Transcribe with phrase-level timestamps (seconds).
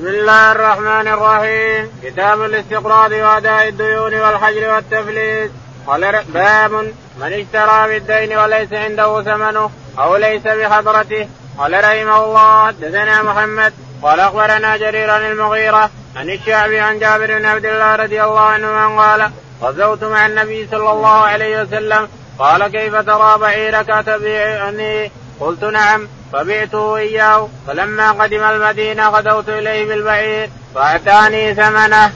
[0.00, 1.90] بسم الله الرحمن الرحيم.
[2.02, 5.50] كتاب الاستقراض وأداء الديون والحجر والتفليس.
[5.86, 6.72] قال باب
[7.20, 11.28] من اشترى بالدين وليس عنده ثمنه أو ليس بحضرته
[11.58, 13.72] قال رحمه الله حدثنا محمد.
[14.02, 19.30] قال أخبرنا جرير المغيرة عن الشعبي عن جابر بن عبد الله رضي الله عنه قال
[19.62, 22.08] غزوت مع النبي صلى الله عليه وسلم
[22.38, 30.50] قال كيف ترى بعيرك تبيعني؟ قلت نعم فبعته إياه فلما قدم المدينة غدوت إليه بالبعير
[30.74, 32.12] فأتاني ثمنه.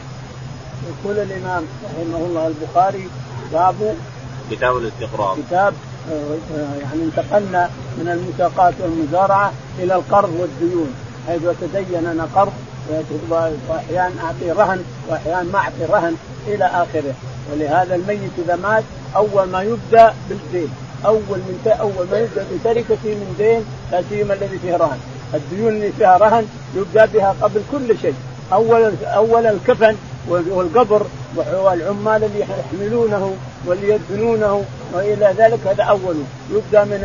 [0.89, 3.09] يقول الإمام رحمه الله البخاري
[3.53, 3.97] باب
[4.51, 5.75] كتاب الاستقراض كتاب
[6.81, 10.95] يعني انتقلنا من المساقات والمزارعة إلى القرض والديون
[11.27, 12.53] حيث يتدين أنا قرض
[13.69, 17.15] واحيانا أعطي رهن واحيانا ما أعطي رهن إلى آخره.
[17.53, 18.85] ولهذا الميت إذا مات
[19.17, 20.69] أول ما يبدأ بالدين
[21.07, 24.99] أول من أول ما يبدأ بتركته من دين لا سيما الذي فيه رهن.
[25.35, 26.47] الديون اللي فيها رهن
[26.77, 28.15] يبدأ بها قبل كل شيء.
[28.53, 29.97] أول أول الكفن
[30.29, 33.35] والقبر والعمال اللي يحملونه
[33.67, 37.01] واللي يدفنونه وإلى ذلك هذا اوله يبدأ من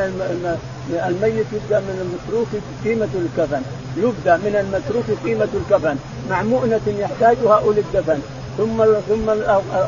[1.08, 2.48] الميت يبدأ من المتروك
[2.84, 3.62] قيمة الكفن.
[3.98, 5.96] يبدأ من المتروك قيمة الكفن.
[6.30, 8.20] مع مؤنة يحتاجها أولي الدفن.
[8.58, 9.30] ثم ثم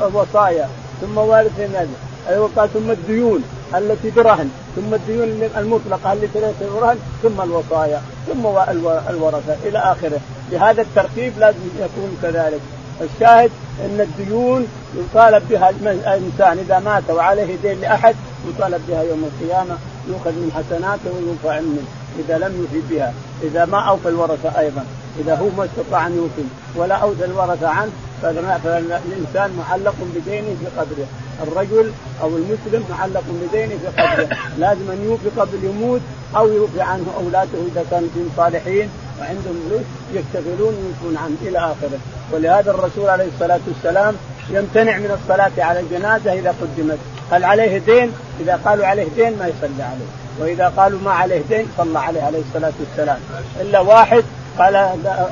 [0.05, 0.69] الوصايا.
[1.01, 3.43] ثم وارث النبي قال ثم الديون.
[3.75, 8.45] التي برهن ثم الديون المطلقة التي ليست برهن ثم الوصايا ثم
[9.09, 10.19] الورثة إلى آخره.
[10.51, 12.61] بهذا الترتيب لازم يكون كذلك.
[13.01, 13.51] الشاهد
[13.85, 18.15] إن الديون يطالب بها الإنسان إذا مات وعليه دين لأحد
[18.49, 19.77] يطالب بها يوم القيامة
[20.07, 21.83] يؤخذ من حسناته وينفع منه
[22.19, 23.13] إذا لم يفي بها.
[23.43, 24.85] إذا ما أوفى الورثة أيضا
[25.19, 31.07] إذا هو ما استطاع أن يوفي ولا أوفى الورثة عنه فالإنسان معلق بدينه في قبره
[31.43, 34.37] الرجل أو المسلم معلق بدينه في قبره.
[34.57, 36.01] لازم أن يوفي قبل يموت
[36.35, 38.89] أو يوفي عنه أولاده إذا كانوا صالحين
[39.19, 39.81] وعندهم فلوس
[40.13, 41.99] يشتغلون ويوفون عنه إلى آخره.
[42.31, 44.15] ولهذا الرسول عليه الصلاة والسلام
[44.49, 46.97] يمتنع من الصلاة على الجنازة إذا قدمت.
[47.31, 50.05] هل عليه دين؟ إذا قالوا عليه دين ما يصلي عليه.
[50.39, 53.19] وإذا قالوا ما عليه دين صلى عليه عليه الصلاة والسلام.
[53.61, 54.23] إلا واحد
[54.57, 54.75] قال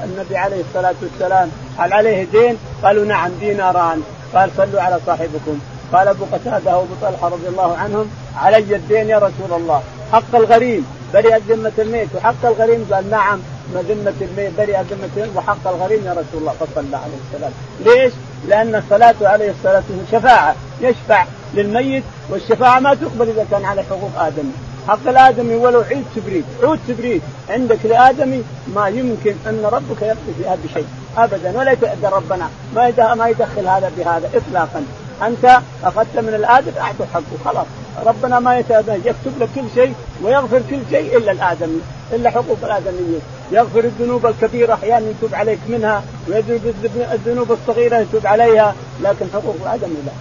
[0.04, 4.02] النبي عليه الصلاة والسلام هل عليه دين؟ قالوا نعم ديناران.
[4.34, 5.60] قال صلوا على صاحبكم.
[5.94, 10.86] قال أبو قتادة وأبو طلحة رضي الله عنهم علي الدين يا رسول الله حق الغريم
[11.14, 13.40] برئت ذمة الميت وحق الغريم قال نعم
[13.74, 16.54] ذمة الميت برئت الميت وحق الغريم يا رسول الله.
[16.60, 17.52] فصلى عليه السلام
[17.86, 18.14] ليش؟
[18.48, 24.12] لأن الصلاة عليه الصلاة والسلام شفاعة يشفع للميت والشفاعة ما تقبل إذا كان على حقوق
[24.18, 24.52] آدمي.
[24.88, 28.44] حق الآدمي ولو عيد تبريد عود تبريد عندك لآدمي
[28.76, 33.92] ما يمكن أن ربك يقضي فيها بشيء ابدا ولا يتأذى ربنا ما ما يدخل هذا
[33.98, 34.84] بهذا اطلاقا.
[35.28, 37.66] أنت أخذت من الآدم اعطوا حقه خلاص.
[38.06, 39.94] ربنا ما يتأذى يكتب لك كل شيء
[40.24, 41.82] ويغفر كل شيء إلا الادمي
[42.14, 43.20] إلا حقوق الآدمية.
[43.52, 46.76] يغفر الذنوب الكبيرة أحيانا يتوب عليك منها ويذنب
[47.14, 50.12] الذنوب الصغيرة يتوب عليها لكن حقوق الادمي لا.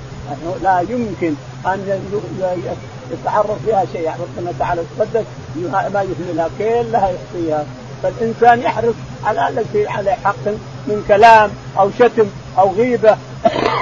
[0.63, 1.35] لا يمكن
[1.67, 2.01] أن
[3.13, 4.11] يتعرض فيها شيء.
[4.11, 5.25] ربنا تعالى تصدق
[5.95, 7.65] ما يهملها كلها يحصيها
[8.03, 8.95] فالإنسان يحرص
[9.25, 10.47] على التي على حق
[10.87, 12.27] من كلام أو شتم
[12.59, 13.17] أو غيبة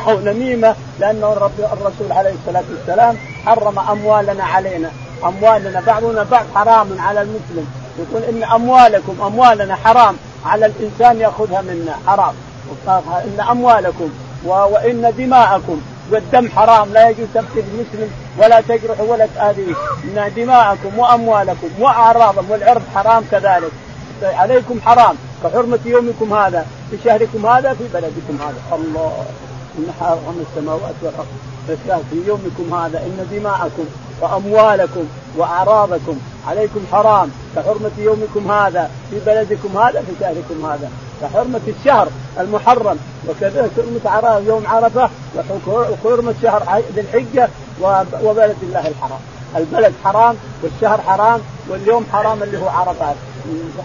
[0.08, 1.32] أو نميمه لأنه
[1.72, 4.90] الرسول عليه الصلاة والسلام حرم أموالنا علينا.
[5.24, 7.66] أموالنا بعضنا بعض حرام على المسلم.
[7.98, 11.96] يقول إن اموالكم أموالنا حرام على الإنسان يأخذها منا.
[12.06, 12.34] حرام.
[13.08, 14.10] إن أموالكم
[14.44, 15.80] وإن دماءكم
[16.10, 16.92] والدم حرام.
[16.92, 19.74] لا يجوز تقتل مسلم ولا تجرح ولا تآذيه.
[20.04, 23.72] إن دماءكم وأموالكم واعراضكم والعرض حرام كذلك.
[24.22, 25.16] عليكم حرام.
[25.44, 26.66] كحرمة يومكم هذا.
[26.90, 28.76] في شهركم هذا في بلدكم هذا.
[28.76, 29.24] الله
[29.78, 31.26] إن حرم السماوات والأرض.
[32.10, 32.98] في يومكم هذا.
[32.98, 33.84] إن دماءكم
[34.20, 35.04] وأموالكم
[35.36, 37.30] وأعراضكم عليكم حرام.
[37.56, 38.90] كحرمة يومكم هذا.
[39.10, 40.90] في بلدكم هذا في شهركم هذا.
[41.22, 42.08] كحرمة الشهر
[42.40, 42.98] المحرم.
[43.28, 43.70] وكذا
[44.06, 45.10] حرمة يوم عرفة.
[45.66, 47.48] وحرمة شهر ذي الحجة
[48.22, 49.20] وبلد الله الحرام.
[49.56, 53.16] البلد حرام والشهر حرام واليوم حرام اللي هو عرفات.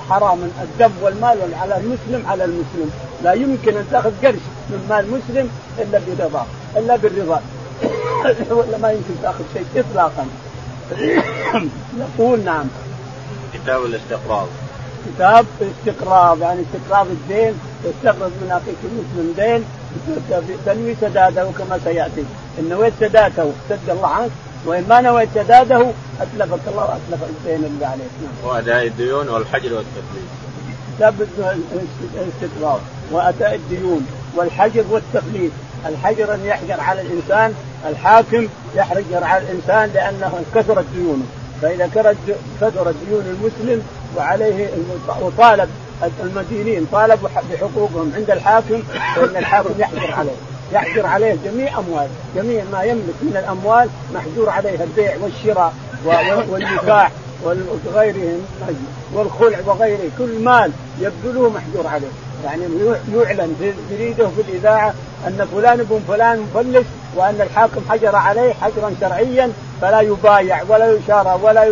[0.10, 2.90] حرام الدم والمال على المسلم على المسلم.
[3.24, 6.46] لا يمكن أن تأخذ قرش من مال مسلم إلا برضا
[6.78, 7.42] إلا بالرضا.
[8.58, 10.26] ولا ما يمكن تأخذ شيء اطلاقا.
[12.02, 12.66] يقول نعم.
[13.54, 14.48] كتاب الاستقراض.
[15.06, 17.54] كتاب الاستقراض يعني استقراض الدين
[17.84, 19.66] تستقرض من اخيك المسلم دين
[20.66, 22.24] تنوي سداده كما سيأتي.
[22.60, 24.32] إن نويت سداده سد الله عنك
[24.66, 25.92] وإن ما نويت سداده
[26.22, 28.50] أتلفك الله وأتلف الدين اللي عليك نعم.
[28.52, 30.30] وأداء الديون والحجر والتفليس
[30.98, 31.16] كتاب
[32.16, 32.80] الاستقراض
[33.12, 35.52] وأداء الديون والحجر والتفليس
[35.86, 37.54] الحجر أن يحجر على الإنسان
[37.90, 41.24] الحاكم يحجر على الإنسان لأنه كثرت ديونه
[41.62, 41.90] فإذا
[42.62, 43.84] كثرت ديون المسلم
[44.18, 44.70] وعليه
[45.22, 45.70] وطالب
[46.24, 48.82] المدينين طالبوا بحقوقهم عند الحاكم
[49.16, 50.32] فإن الحاكم يحجر عليه.
[50.74, 52.08] يحجر عليه جميع أموال.
[52.36, 55.74] جميع ما يملك من الأموال محجور عليه البيع والشراء
[56.50, 57.12] والنكاح
[57.44, 58.42] وغيرهم
[59.14, 60.10] والخلع وغيره.
[60.18, 62.08] كل مال يبذله محجور عليه.
[62.46, 62.64] يعني
[63.16, 64.94] يعلن في الجريده وفي الإذاعة
[65.28, 66.86] أن فلان ابن فلان مفلس
[67.16, 69.52] وأن الحاكم حجر عليه حجرا شرعيا
[69.82, 71.64] فلا يبايع ولا يشارى ولا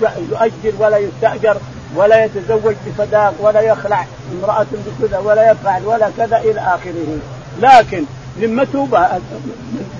[0.00, 1.56] يؤجر ولا يستأجر
[1.96, 4.66] ولا يتزوج بصداق ولا يخلع امرأة
[5.00, 7.18] بكذا ولا يفعل ولا كذا إلى آخره.
[7.60, 8.04] لكن
[8.40, 8.88] ذمته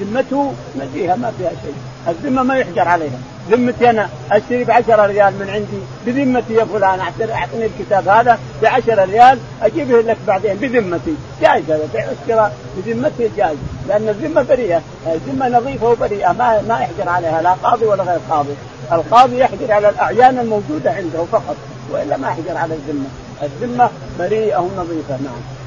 [0.01, 1.75] ذمته ما فيها ما فيها شيء.
[2.09, 3.19] الذمة ما يحجر عليها.
[3.51, 8.67] ذمتي أنا أشتري ب 10 ريال من عندي بذمتي يا فلان اعطني الكتاب هذا ب
[8.67, 11.15] 10 ريال أجيبه لك بعدين بذمتي.
[11.41, 13.59] جائز هذا بيع الشراء بذمتي جائز
[13.89, 14.83] لأن الذمة بريئة.
[15.07, 16.33] الذمة نظيفة وبريئة.
[16.33, 18.55] ما ما يحجر عليها لا قاضي ولا غير قاضي.
[18.93, 21.57] القاضي يحجر على الأعيان الموجودة عنده فقط
[21.93, 23.09] وإلا ما يحجر على الذمة.
[23.43, 25.58] الذمة بريئة ونظيفة نعم.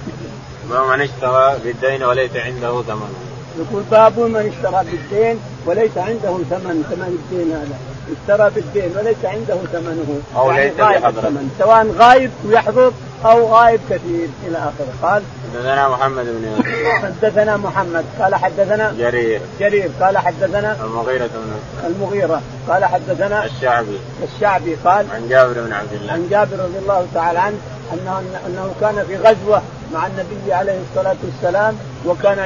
[0.72, 3.14] باب من اشترى بالدين وليس عنده ثمن.
[3.60, 6.86] يقول باب من اشترى بالدين وليس عنده ثمن.
[6.90, 7.78] ثمن الدين هذا.
[8.12, 10.22] اشترى بالدين وليس عنده ثمنه.
[10.36, 11.34] أو يعني ليس بحضرة.
[11.60, 12.92] سواء غايب ويحضر
[13.26, 14.30] أو غايب كثير.
[14.48, 14.94] إلى آخره.
[15.02, 15.24] قال
[15.54, 18.06] حدثنا محمد بن يوسف حدثنا محمد.
[18.20, 19.42] قال حدثنا جرير.
[19.60, 19.90] جرير.
[20.02, 21.52] قال حدثنا المغيرة بن
[21.88, 22.42] المغيرة.
[22.70, 24.00] قال حدثنا الشعبي.
[24.24, 24.76] الشعبي.
[24.86, 26.14] قال عن جابر بن عبد الله.
[26.14, 27.58] عن جابر رضي الله تعالى عنه
[27.94, 29.62] انه أنه كان في غزوة
[29.94, 32.38] مع النبي عليه الصلاة والسلام وكان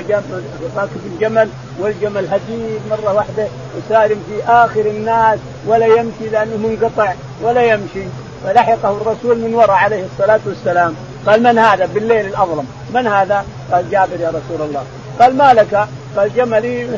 [0.77, 1.49] راكب الجمل
[1.79, 3.47] والجمل هزيل مرة واحدة
[3.77, 8.03] وسالم في آخر الناس ولا يمشي لأنه منقطع ولا يمشي.
[8.43, 10.95] فلحقه الرسول من وراء عليه الصلاة والسلام.
[11.25, 12.65] قال من هذا؟ بالليل الأظلم.
[12.93, 14.83] من هذا؟ قال جابر يا رسول الله.
[15.19, 16.97] قال ما لك؟ قال جملي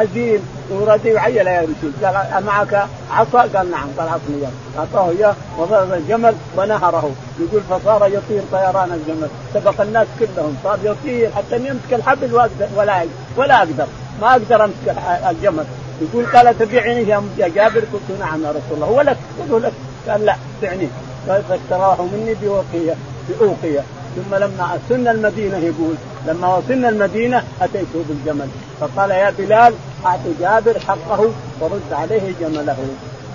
[0.00, 0.40] هزيل
[0.70, 3.88] وردي عيل يا رسول قال معك عصا؟ قال نعم.
[3.98, 4.42] قال عصني
[4.78, 7.10] أعطاه إياه وضرب الجمل ونهره.
[7.40, 9.28] يقول فصار يطير طيران الجمل.
[9.54, 10.56] سبق الناس كلهم.
[10.64, 12.34] صار يطير حتى يمسك الحبل
[12.76, 13.04] ولا
[13.36, 13.86] ولا أقدر.
[14.20, 14.96] ما أقدر أمسك
[15.30, 15.64] الجمل.
[16.02, 17.08] يقول قال تبيعني
[17.38, 18.86] يا جابر؟ قلت نعم يا رسول الله.
[18.86, 19.72] هو لك؟ خذه لك.
[20.08, 20.88] قال لا تعني
[21.26, 22.94] فاشتراه مني بوقيه
[23.28, 23.82] بأوقية.
[24.18, 25.94] ثم لما وصلنا المدينة يقول
[26.26, 28.48] لما وصلنا المدينة أتيته بالجمل.
[28.80, 29.74] فقال يا بلال
[30.06, 31.30] أعط جابر حقه
[31.60, 32.76] ورد عليه جمله.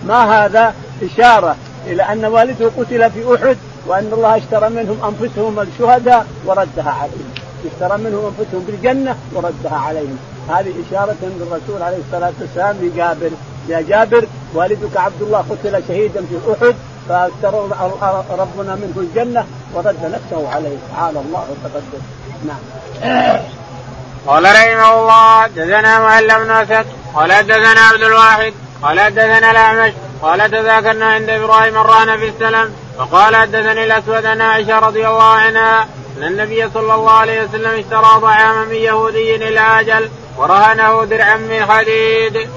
[0.07, 1.55] ما هذا؟ إشارة
[1.87, 3.57] إلى أن والده قتل في أحد
[3.87, 7.33] وأن الله اشترى منهم أنفسهم الشهداء وردها عليهم.
[7.73, 10.17] اشترى منهم أنفسهم بالجنة وردها عليهم.
[10.49, 13.29] هذه إشارة من الرسول عليه الصلاة والسلام لجابر.
[13.67, 16.75] يا جابر والدك عبد الله قتل شهيدا في أحد
[17.09, 17.67] فاشتروا
[18.31, 22.01] ربنا منه الجنة ورد نفسه عليه تعالى الله وتقدم
[22.47, 22.59] نعم.
[24.27, 26.83] قال رحمه الله دثنا معلم بن
[27.15, 33.35] قال حدثنا عبد الواحد قال حدثنا الأعمش قال تذاكرنا عند إبراهيم الرهن في السلم فقال
[33.35, 35.87] حدثني الأسود ان عائشة رضي الله عنها
[36.17, 41.65] أن النبي صلى الله عليه وسلم اشترى طعاما من يهودي إلى أجل ورهنه درعا من
[41.65, 42.49] حديد.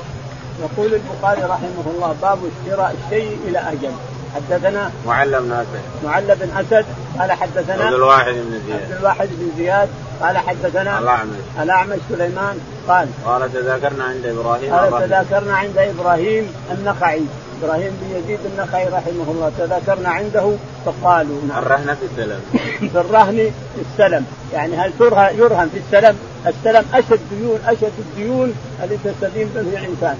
[0.61, 3.93] يقول البخاري رحمه الله باب اشتراء الشيء إلى أجل.
[4.35, 6.87] حدثنا معل بن اسد معل بن أسد
[7.19, 8.83] قال حدثنا عبد الواحد بن زياد.
[8.83, 9.89] عبد الواحد بن زياد
[10.23, 11.37] قال حدثنا الأعمش.
[11.63, 17.23] الأعمش سليمان قال قال تذاكرنا عند إبراهيم قال تذاكرنا عند إبراهيم النخعي.
[17.63, 19.53] إبراهيم بن يزيد النخعي رحمه الله.
[19.59, 20.53] تذاكرنا عنده
[20.87, 21.59] فقالوا نعم.
[21.59, 22.41] الرهن في السلم.
[22.93, 23.37] في الرهن
[23.75, 24.27] في السلم.
[24.53, 24.93] يعني هل
[25.39, 30.17] يرهن في السلم؟ السلم أشد ديون أشد الديون التي تستدين به الإنسان.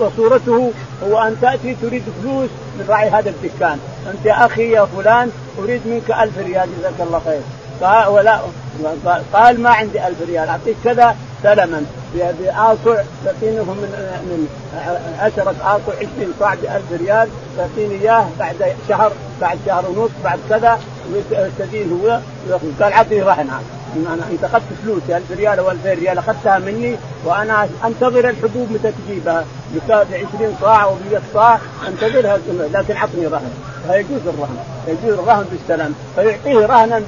[0.00, 0.72] وصورته
[1.04, 3.78] هو أن تأتي تريد فلوس من راعي هذا الدكان.
[4.06, 7.40] أنت يا أخي يا فلان أريد منك ألف ريال جزاك الله خير.
[7.82, 8.40] قال ولا
[9.32, 11.84] قال ما عندي ألف ريال أعطيك كذا سلما.
[12.14, 13.90] بآصع تعطينه من
[14.22, 14.48] من
[15.18, 18.56] عشرة آصع 20 صاع ب 1000 ريال تعطيني إياه بعد
[18.88, 20.78] شهر بعد شهر ونص بعد كذا
[21.12, 22.20] ويستدين هو
[22.80, 23.50] قال عطني رهن
[23.96, 28.92] أنا انت اخذت فلوسي 1000 ريال أو 2000 ريال أخذتها مني وأنا أنتظر الحبوب متى
[28.92, 32.38] تجيبها ب 20 صاع أو ب 100 صاع أنتظرها
[32.74, 33.50] لكن عطني رهن
[33.88, 34.58] فيجوز الرهن.
[34.88, 35.94] يجوز الرهن بالسلام.
[36.16, 36.98] فيعطيه رهنا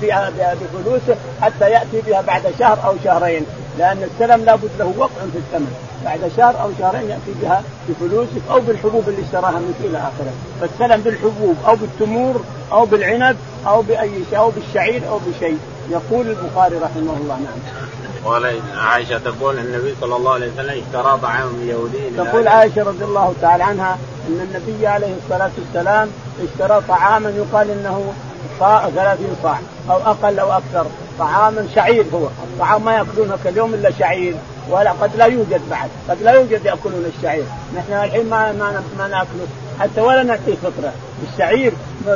[0.60, 3.46] بفلوسه حتى يأتي بها بعد شهر أو شهرين.
[3.78, 5.72] لأن السلم لابد له وقع في الثمن.
[6.04, 10.32] بعد شهر أو شهرين يأتي بها بفلوسك أو بالحبوب اللي اشتراها منك إلى آخره.
[10.60, 13.36] فالسلم بالحبوب أو بالتمور أو بالعنب
[13.66, 15.58] أو بأي شيء أو بالشعير أو بشيء.
[15.90, 17.82] يقول البخاري رحمه الله نعم.
[18.24, 23.34] قال عائشة تقول النبي صلى الله عليه وسلم اشترى طعام يهودي تقول عائشة رضي الله
[23.40, 23.98] تعالى عنها
[24.28, 26.08] أن النبي عليه الصلاة والسلام
[26.42, 28.12] اشترى طعاما يقال إنه
[28.60, 29.58] صاع 30 صاع
[29.90, 30.86] أو أقل أو أكثر
[31.18, 34.34] طعاما شعير هو الطعام ما يأكلونه كاليوم إلا شعير
[34.70, 37.44] ولا قد لا يوجد بعد قد لا يوجد يأكلون الشعير
[37.76, 39.46] نحن الحين ما ما, ما نأكله
[39.80, 40.92] حتى ولا نعطيه فطرة
[41.32, 41.72] الشعير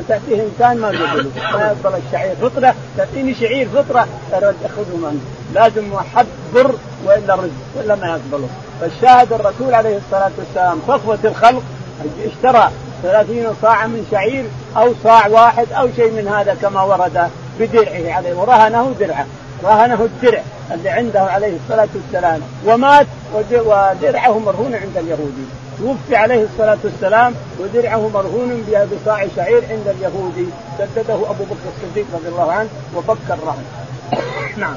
[0.09, 5.21] تأتيه إنسان ما يقبله ما يقبل الشعير فطرة تأتيني شعير فطرة أخذه منه
[5.55, 8.49] لازم حد بر وإلا رزق وإلا ما يقبله
[8.81, 11.63] فالشاهد الرسول عليه الصلاة والسلام صفوة الخلق
[12.27, 12.71] اشترى
[13.03, 14.45] ثلاثين صاعا من شعير
[14.77, 19.27] أو صاع واحد أو شيء من هذا كما ورد بدرعه عليه ورهنه درعه
[19.65, 25.47] رهنه الدرع اللي عنده عليه الصلاة والسلام ومات ودرعه مرهون عند اليهودي.
[25.79, 30.47] توفي عليه الصلاة والسلام ودرعه مرهون بصاع شعير عند اليهودي.
[30.79, 33.65] سدده أبو بكر الصديق رضي الله عنه وفك الرهن.
[34.63, 34.75] نعم.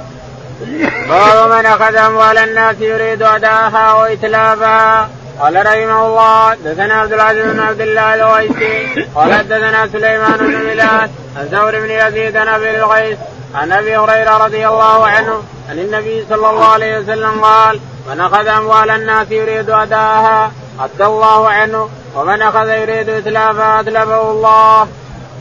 [1.10, 5.10] باب من أخذ أموال الناس يريد اداها وإتلافها.
[5.40, 11.10] قال رحمه الله دثنا عبد العزيز بن عبد الله الويسي قال دثنا سليمان بن بلال
[11.38, 13.18] عن ثور بن يزيد عن أبي الغيث
[13.56, 17.80] عن أبي هريرة رضي الله عنه عن النبي صلى الله عليه وسلم قال
[18.10, 24.88] من أخذ أموال الناس يريد أداءها ادى الله عنه ومن أخذ يريد إتلافها أتلفه الله.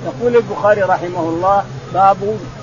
[0.06, 1.64] يقول البخاري رحمه الله
[1.94, 2.16] باب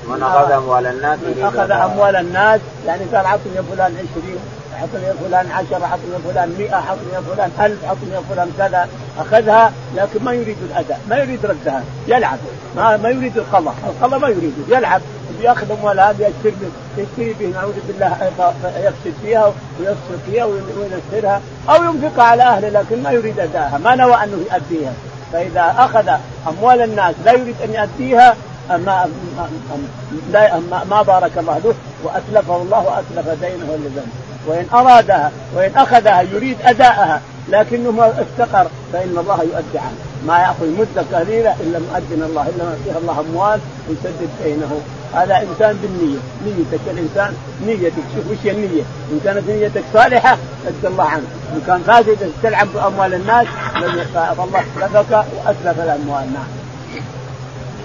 [0.07, 4.39] من أخذ أموال الناس من أخذ أموال الناس يعني قال عطني يا فلان 20
[4.75, 8.89] حطني فلان عشرة حطني فلان مئة حطني فلان ألف حطني فلان كذا
[9.19, 12.37] أخذها لكن ما يريد الأداء ما يريد ردها يلعب.
[12.75, 15.01] ما, ما يريد القضاء القضاء ما يريد يلعب.
[15.41, 16.33] يأخذ أموال هذه
[16.97, 18.31] يشتري به نعوذ بالله
[18.77, 24.13] يفسد فيها ويفسد فيها وينسرها أو ينفقها على أهله لكن ما يريد ادائها ما نوى
[24.13, 24.93] أنه يؤديها.
[25.33, 26.09] فإذا أخذ
[26.47, 28.35] أموال الناس لا يريد أن يؤديها
[28.69, 29.09] ما
[30.33, 34.34] ما, ما بارك الله له وأتلفه الله وأتلف دينه ولذنبه.
[34.47, 39.95] وإن أرادها وإن أخذها يريد أداءها لكنه ما افتقر فإن الله يؤدي عنه.
[40.27, 43.59] ما يأخذ مده قليلة الا مؤذن الله إلا ما فيها الله أموال
[43.89, 44.81] يسدد دينه
[45.13, 46.17] هذا إنسان بالنية.
[46.45, 47.33] نيتك الإنسان
[47.65, 47.93] نيتك.
[48.15, 48.83] شوف وش النية.
[49.11, 50.37] إن كانت نيتك صالحة
[50.67, 51.23] أدى الله عنك
[51.53, 53.47] إن كان فاسد تلعب بأموال الناس
[54.13, 56.64] فالله سلفك وأسلف الاموال نعم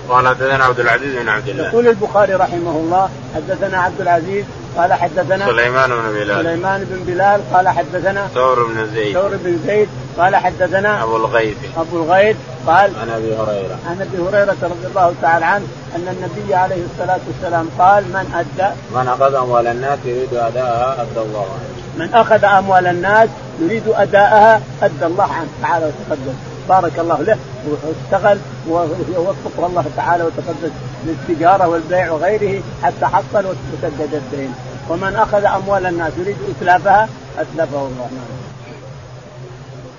[0.09, 1.69] قال حدثنا عبد العزيز بن عبد الله.
[1.69, 4.45] يقول البخاري رحمه الله حدثنا عبد العزيز
[4.77, 6.45] قال حدثنا سليمان بن بلال.
[6.45, 9.15] سليمان بن بلال قال حدثنا ثور بن زيد.
[9.15, 9.89] ثور بن زيد
[10.19, 11.57] قال حدثنا أبو الغيث.
[11.77, 13.79] أبو الغيث قال عن أبي هريرة.
[13.89, 15.67] عن أبي هريرة رضي الله تعالى عنه
[15.97, 21.21] أن النبي عليه الصلاة والسلام قال من ادى من أخذ أموال الناس يريد أداءها أدى
[21.21, 21.81] الله عنه.
[21.97, 23.29] من أخذ أموال الناس
[23.61, 25.49] يريد أداءها أدى الله عنه.
[25.63, 26.35] تعالى وتقدم.
[26.71, 30.73] بارك الله له واشتغل ووفقه الله تعالى وتقدس
[31.07, 34.55] للتجارة والبيع وغيره حتى حصل وسدد الدين.
[34.89, 37.09] ومن أخذ أموال الناس يريد اتلافها
[37.39, 38.09] اتلفه الله.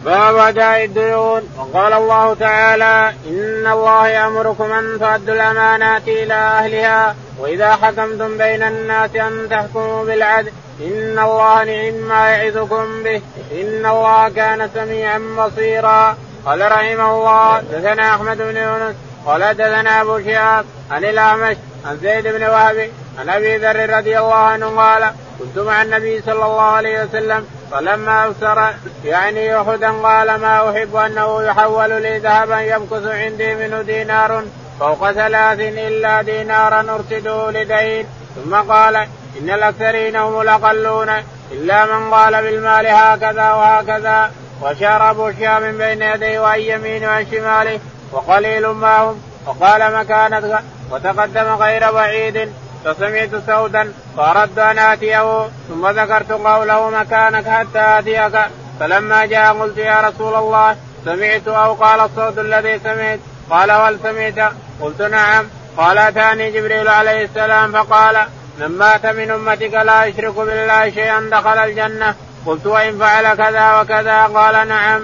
[0.06, 1.42] باب أداء الديون.
[1.58, 9.16] وقال الله تعالى إن الله يأمركم أن تؤدوا الأمانات إلى أهلها وإذا حكمتم بين الناس
[9.16, 10.52] أن تحكموا بالعدل.
[10.82, 13.22] إن الله نعم ما يعظكم به.
[13.62, 16.18] إن الله كان سميعا بصيرا.
[16.46, 18.96] قال رحمه الله دثنا أحمد بن يونس
[19.26, 24.36] قال دثنا أبو شهاب عن الأعمش عن زيد بن وهب عن أبي ذر رضي الله
[24.36, 28.74] عنه قال كنت مع النبي صلى الله عليه وسلم فلما أبصر
[29.06, 34.44] يعني أحدا قال ما أحب أنه يحول لي ذهبا يمكث عندي منه دينار
[34.80, 38.06] فوق ثلاث إلا دينارا أرشده لدين
[38.36, 38.96] ثم قال
[39.42, 41.10] إن الأكثرين هم الأقلون
[41.52, 45.26] إلا من قال بالمال هكذا وهكذا وشار ابو
[45.62, 47.80] من بين يديه وعن يمينه وعن شماله
[48.12, 49.22] وقليل ما هم.
[49.46, 50.60] وقال مكانت
[50.92, 52.54] وتقدم غير بعيد.
[52.86, 58.40] فسمعت سودا فأردت أن آتيه ثم ذكرت قوله مكانك حتى آتيك.
[58.80, 60.76] فلما جاء قلت يا رسول الله
[61.06, 65.46] سمعت أو قال الصوت الذي سمعت؟ قال هل سمعت؟ قلت نعم.
[65.78, 68.18] قال أتاني جبريل عليه السلام فقال
[68.60, 72.16] من مات من أمتك لا يشرك بالله شيئا دخل الجنة.
[72.46, 75.02] قلت وإن فعل كذا وكذا قال نعم.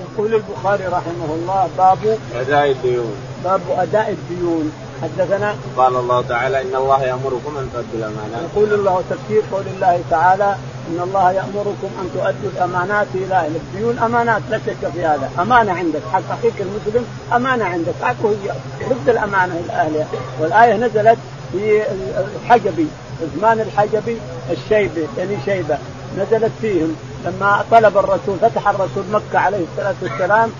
[0.00, 3.16] يقول البخاري رحمه الله باب أداء الديون.
[3.44, 4.72] باب أداء الديون.
[5.02, 8.50] حدثنا قال الله تعالى إن الله يأمركم أن تؤدوا الأمانات.
[8.54, 10.56] يقول الله تفسير قول الله تعالى
[10.88, 13.98] إن الله يأمركم أن تؤدوا الأمانات إلى أهل الديون.
[13.98, 16.00] أمانات لا شك في هذا، أمانة عندك.
[16.12, 17.94] حق أخيك المسلم أمانة عندك.
[18.02, 18.50] حقه هي.
[18.90, 20.06] رد الأمانة إلى اهلها،
[20.40, 21.18] والآية نزلت
[21.52, 21.82] في
[22.42, 22.86] الحجبي
[23.22, 24.16] عثمان الحجبي
[24.50, 25.78] الشيبي يعني شيبة.
[26.18, 26.96] نزلت فيهم.
[27.26, 30.50] لما طلب الرسول فتح الرسول مكة عليه الصلاة والسلام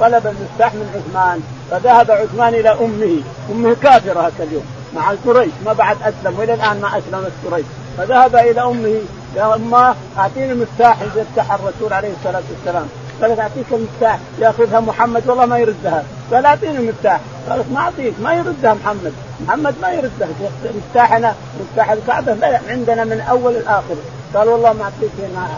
[0.00, 3.16] طلب المفتاح من عثمان فذهب عثمان إلى أمه.
[3.50, 4.64] أمه كافرة هذا اليوم
[4.94, 7.66] مع قريش ما بعد أسلم وإلى الآن ما أسلمت قريش.
[7.98, 9.00] فذهب إلى أمه
[9.36, 12.86] يا أمه أعطيني المفتاح يفتح الرسول عليه الصلاة والسلام.
[13.22, 16.04] قالت أعطيك المفتاح يأخذها محمد والله ما يردها.
[16.32, 19.12] قال أعطيني المفتاح قالت ما أعطيك ما يردها محمد.
[19.46, 20.28] محمد ما يردها
[20.76, 23.96] مفتاحنا مفتاح الكعبة عندنا من أول الآخر
[24.34, 25.10] قال والله ما أعطيك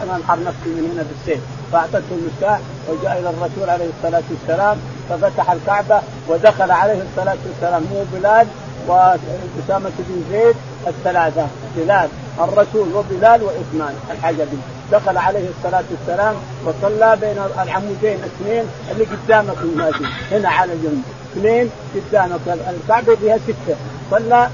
[0.03, 1.43] أنا أنحر نفسي من هنا بالسيف.
[1.71, 4.77] فأعطته المفتاح وجاء إلى الرسول عليه الصلاة والسلام
[5.09, 7.83] ففتح الكعبة ودخل عليه الصلاة والسلام.
[7.93, 8.47] هو بلال
[8.87, 10.55] وأسامة بن زيد
[10.87, 14.57] الثلاثة بلال الرسول وبلال وعثمان الحجبي.
[14.91, 21.03] دخل عليه الصلاة والسلام وصلى بين العمودين اثنين اللي قدامك الماجد هنا على جنب.
[21.33, 23.75] اثنين قدامك الكعبة فيها ستة.
[24.11, 24.49] صلى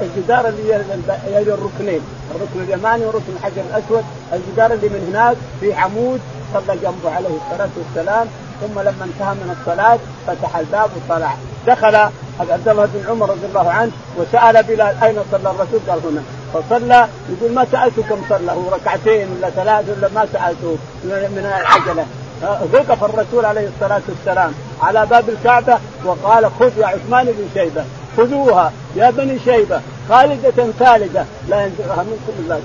[0.00, 0.84] الجدار اللي
[1.26, 2.00] يلي الركنين.
[2.34, 4.04] الركن اليماني والركن الحجر الأسود.
[4.32, 6.20] الجدار اللي من هناك في عمود
[6.54, 8.26] صلى جنبه عليه الصلاة والسلام.
[8.60, 11.34] ثم لما انتهى من الصلاة فتح الباب وطلع.
[11.66, 11.96] دخل
[12.40, 16.22] عبد الله بن عمر رضي الله عنه وسأل بلال أين صلى الرسول؟ قال هنا.
[16.54, 17.08] فصلى.
[17.30, 22.06] يقول ما سالته كم صلى؟ هو ركعتين ولا ثلاث ولا ما سألته؟ من العجلة.
[22.72, 27.84] وقف الرسول عليه الصلاة والسلام على باب الكعبة وقال خذ يا عثمان بن شيبة.
[28.18, 28.72] خذوها.
[28.96, 32.58] يا بني شيبة خالدة ثالثه لا ينزعها منكم إلا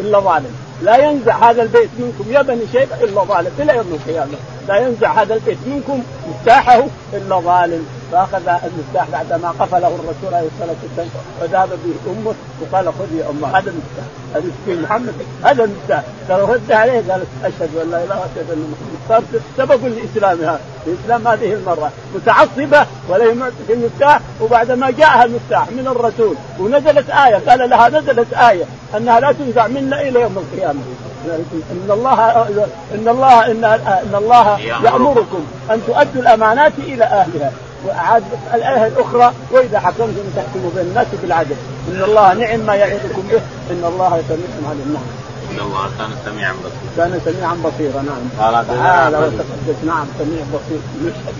[0.00, 0.54] إلا ظالم.
[0.82, 3.50] لا ينزع هذا البيت منكم يا بني شيبة إلا ظالم.
[3.58, 4.36] إلى يوم القيامة.
[4.68, 7.86] لا ينزع هذا البيت منكم مفتاحه إلا ظالم.
[8.12, 11.08] فأخذ المفتاح بعدما قفله الرسول عليه الصلاة والسلام
[11.42, 14.04] وذهب به أمه وقال خذ يا أمه هذا المفتاح
[14.34, 16.02] هذا مسكين محمد هذا المفتاح.
[16.30, 18.94] قال رد عليه قال أشهد أن لا إله إلا محمد.
[19.08, 19.22] صار
[19.58, 27.10] سبب لاسلامها الإسلام هذه المرة متعصبة ولا في المفتاح وبعدما جاءها المفتاح من الرسول ونزلت
[27.10, 28.64] آية قال لها نزلت آية
[28.96, 30.80] أنها لا تنزع منا إلى يوم القيامة.
[31.72, 32.42] إن الله
[32.94, 35.44] إن الله إن إن الله يأمركم.
[35.70, 37.52] أن تؤدوا الأمانات إلى أهلها
[37.86, 38.22] وأعاد
[38.54, 41.56] الآية الأخرى وإذا حكمتم تحكموا بين الناس بالعدل
[41.88, 43.40] إن الله نعم ما يعظكم به
[43.70, 45.04] إن الله سميع عليم نعم
[45.50, 46.92] إن الله كان سميعا بصيرا.
[46.96, 48.64] كان سميعا بصيرا نعم.
[48.68, 50.80] تعالى وتقدس نعم سميع بصير.
[51.04, 51.34] يشهد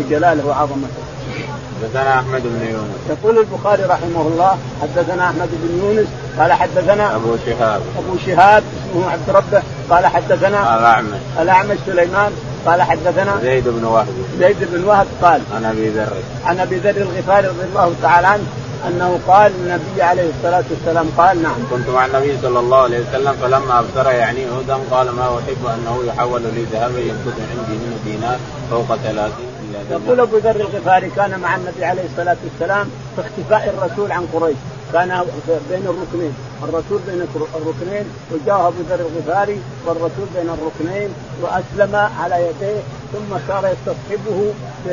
[0.00, 1.02] بجلاله وعظمته
[1.82, 3.00] حدثنا أحمد بن يونس.
[3.10, 6.08] يقول البخاري رحمه الله حدثنا أحمد بن يونس
[6.38, 7.80] قال حدثنا أبو شهاب.
[7.98, 12.32] أبو شهاب اسمه عبد ربه قال حدثنا الاعمش الأعمش سليمان
[12.66, 14.06] قال حدثنا زيد بن وهب.
[14.38, 16.12] زيد بن وهب قال عن أبي ذر.
[16.44, 18.44] عن أبي ذر الغفاري رضي الله تعالى عنه
[18.88, 21.54] أنه قال النبي عليه الصلاة والسلام قال نعم.
[21.70, 26.02] كنت مع النبي صلى الله عليه وسلم فلما أبصر يعني هدى قال ما احب أنه
[26.06, 28.38] يحول لي ذهبا يمكث عندي من دينار
[28.70, 29.51] فوق ثلاثين
[29.90, 34.56] يقول أبو ذر الغفاري كان مع النبي عليه الصلاة والسلام في اختفاء الرسول عن قريش.
[34.92, 35.24] كان
[35.70, 36.34] بين الركنين.
[36.62, 41.08] الرسول بين الركنين وجاء أبو ذر الغفاري والرسول بين الركنين
[41.42, 42.80] وأسلم على يديه
[43.12, 44.52] ثم صار يستصحبه
[44.84, 44.92] في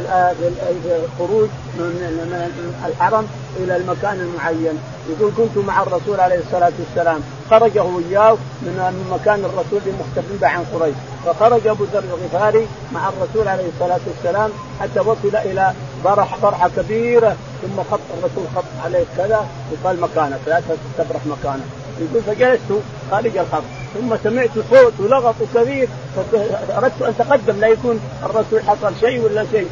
[0.86, 2.52] الخروج من
[2.88, 3.28] الحرم
[3.60, 4.80] إلى المكان المعين.
[5.10, 7.22] يقول كنت مع الرسول عليه الصلاة والسلام.
[7.50, 10.96] خرج هو وياه من مكان الرسول المختفي عن قريش.
[11.26, 15.74] فخرج أبو ذر الغفاري مع الرسول عليه الصلاة والسلام حتى وصل إلى
[16.06, 20.62] برح برحة كبيرة ثم خط الرسول خط عليه كذا وقال مكانك لا
[20.98, 21.66] تبرح مكانك.
[22.00, 28.62] يقول فجلست خارج الخط ثم سمعت صوت ولغط كبير فأردت أن تقدم لا يكون الرسول
[28.68, 29.70] حصل شيء ولا شيء.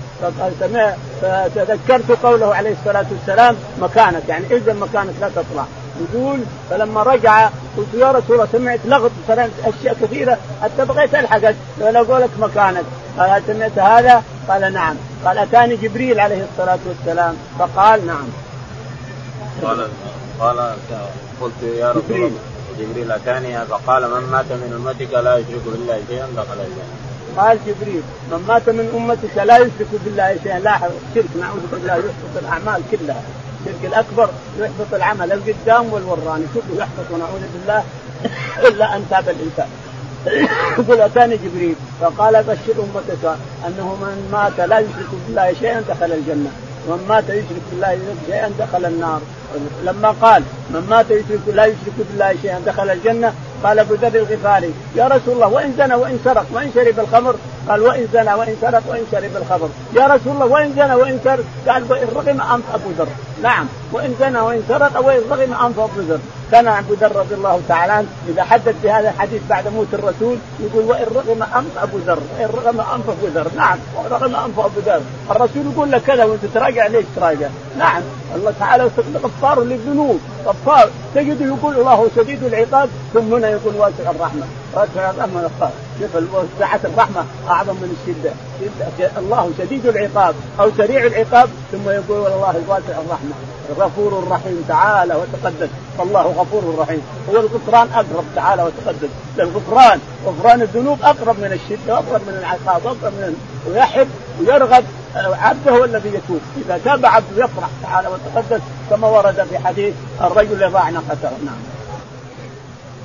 [1.22, 5.66] فتذكرت قوله عليه الصلاة والسلام مكانك يعني الزم مكانك لا تطلع.
[6.02, 11.56] يقول فلما رجع قلت يا رسول الله سمعت لغط سمعت أشياء كثيرة حتى بغيت ألحقك؟
[11.80, 12.84] ولا أقول لك مكانك.
[13.18, 14.96] قال سمعت هذا؟ قال نعم.
[15.26, 17.36] قال أتاني جبريل عليه الصلاة والسلام.
[17.60, 18.28] فقال نعم.
[19.64, 19.88] قال
[20.40, 20.76] قال
[21.42, 22.32] قلت يا رسول الله
[22.80, 26.98] جبريل أتاني؟ فقال من مات من أمتك لا يشرك بالله شيئا؟ دخل الجنه.
[27.38, 30.60] قال جبريل من مات من أمتك لا يشرك بالله شيئا.
[30.60, 30.80] لا
[31.16, 33.22] شرك نعوذ بالله يحبط الأعمال كلها.
[33.68, 37.84] الشرك الأكبر يحبط العمل القدام والوراني كله يحبط ونعوذ بالله
[38.68, 39.68] إلا أن تاب الإنسان.
[40.80, 46.52] يقول أتاني جبريل فقال بشر أمتك أنه من مات لا يشرك بالله شيئا دخل الجنة.
[46.88, 49.22] ومن مات يشرك بالله شيئا دخل النار.
[49.84, 54.74] لما قال من مات يشرك لا يشرك بالله شيئا دخل الجنة قال أبو ذر الغفاري
[54.96, 57.36] يا رسول الله وإن زنى وإن سرق وإن شرب الخمر؟
[57.70, 59.70] قال وإن زنى وإن سرق وإن شرب الخمر.
[59.96, 63.08] يا رسول الله وإن زنى وإن سرق؟ قال وإن رغم انف أبو ذر.
[63.44, 63.68] نعم.
[63.92, 66.20] وإن زنى وإن سرق وان رغم انف ابو ذر
[66.52, 70.86] كان أبو ذر رضي الله تعالى عنه إذا حدث بهذا الحديث بعد موت الرسول يقول
[70.86, 73.48] وإن رغم أنف أبو ذر وإن رغم أنف أبو ذر.
[73.56, 73.78] نعم.
[74.12, 75.02] رغم أنف أبو ذر.
[75.32, 77.48] الرسول يقول لك كذا وأنت تراجع ليش تراجع؟
[77.78, 78.02] نعم.
[78.36, 78.90] الله تعالى
[79.24, 80.20] غفار للذنوب.
[80.46, 80.90] غفار.
[81.16, 84.44] تجده يقول الله شديد العقاب ثم هنا يقول واسع الرحمة.
[84.78, 86.12] واسع الرحمه غفار شوف
[86.60, 88.32] سعه الرحمة أعظم من الشدة.
[89.18, 93.34] الله شديد العقاب أو سريع العقاب ثم يقول والله واسع الرحمة.
[93.80, 97.02] غفور رحيم تعالى وتقدس فالله غفور رحيم.
[97.30, 99.10] هو الغفران أقرب تعالى وتقدس
[99.40, 103.36] الغفران غفران الذنوب أقرب من الشدة أقرب من العقاب أقرب من
[103.68, 104.08] ويحب
[104.40, 104.84] ويرغب.
[105.16, 106.42] عبده هو الذي يتوب.
[106.66, 111.77] إذا تاب عبده يفرح تعالى وتقدس كما ورد في حديث الرجل يضاع ناقته نعم.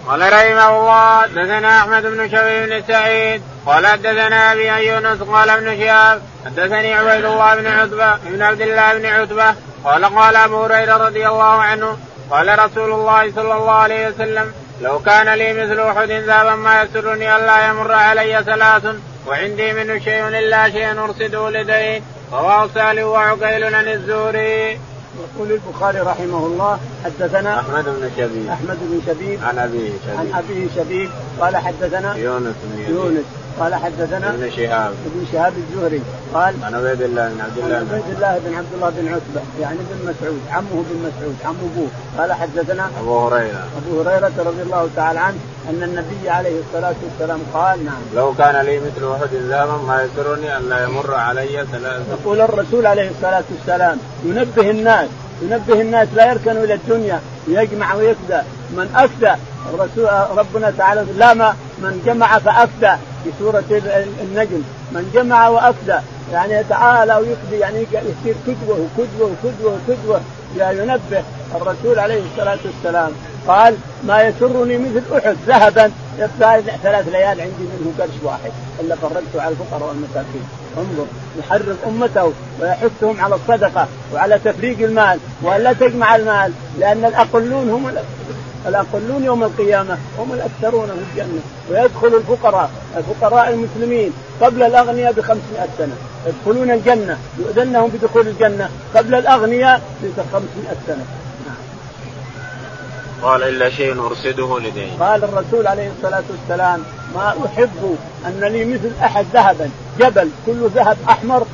[0.09, 5.79] قال رحمه الله دثنا أحمد بن شبيب بن سعيد قال حدثنا أبي يونس قال ابن
[5.81, 10.97] شهاب حدثني عبيد الله بن عتبة بن عبد الله بن عتبة قال قال أبو هريرة
[10.97, 11.97] رضي الله عنه
[12.31, 17.37] قال رسول الله صلى الله عليه وسلم لو كان لي مثل أحد ذهبا ما يسرني
[17.37, 18.85] ألا يمر علي ثلاث
[19.27, 24.81] وعندي منه شيء إلا شيء ارصده لدين رواه سالم وعقيل عن الزهري.
[25.19, 28.49] يقول البخاري رحمه الله حدثنا أحمد بن شبيب.
[28.49, 29.45] أحمد بن شبيب.
[29.45, 30.19] عن أبيه شبيب.
[30.19, 31.11] عن أبيه شبيب.
[31.41, 32.97] قال حدثنا يونس بن يزيد.
[32.97, 33.25] يونس.
[33.63, 34.93] قال حدثنا ابن شهاب.
[35.07, 36.01] ابن شهاب الزهري.
[36.35, 39.79] قال عن عبيد الله بن عبد الله عبيد الله بن عبد الله بن عتبة يعني
[39.79, 41.89] بن مسعود عمه بن مسعود عم أبوه.
[42.19, 43.65] قال حدثنا أبو هريرة.
[43.79, 45.37] أبو هريرة رضي الله تعالى عنه
[45.71, 48.03] أن النبي عليه الصلاة والسلام قال نعم.
[48.15, 52.87] لو كان لي مثل أحد ذهبا ما يسرني أن لا يمر علي ثلاث يقول الرسول
[52.87, 55.09] عليه الصلاة والسلام ينبه الناس
[55.43, 58.41] ينبه الناس لا يركنوا إلى الدنيا يجمع ويفدى
[58.77, 59.33] من افدى
[59.75, 62.93] الرسول ربنا تعالى لا ما من جمع فأفدى
[63.25, 63.65] في سورة
[64.23, 64.63] النجم.
[64.93, 65.99] من جمع وأفدى
[66.33, 70.21] يعني يتعالى ويفدي يعني يصير كدوه وكدوه وكدوه وكدوه
[70.57, 71.23] ينبه
[71.55, 73.13] الرسول عليه الصلاة والسلام.
[73.49, 75.91] قال ما يسرني مثل أحد ذهبا
[76.83, 80.45] ثلاث ليال عندي منه قرش واحد إلا فرقته على الفقراء والمساكين.
[80.79, 81.07] انظر
[81.39, 87.89] يحرض أمته ويحثهم على الصدقة وعلى تفريق المال والا تجمع المال لأن الأقلون هم
[88.67, 95.41] الاقلون يوم القيامة هم الأكثرون في الجنة ويدخل الفقراء الفقراء المسلمين قبل الأغنياء ب 500
[95.79, 95.97] سنة
[96.27, 100.47] يدخلون الجنة يؤذن لهم بدخول الجنة قبل الأغنياء ب 500
[100.87, 101.05] سنه
[103.23, 106.83] قال إلا شيء ارصده لدين قال الرسول عليه الصلاة والسلام
[107.15, 107.97] ما أحب
[108.27, 109.71] أن لي مثل أحد ذهبا
[110.01, 111.47] جبل كله ذهب أحمر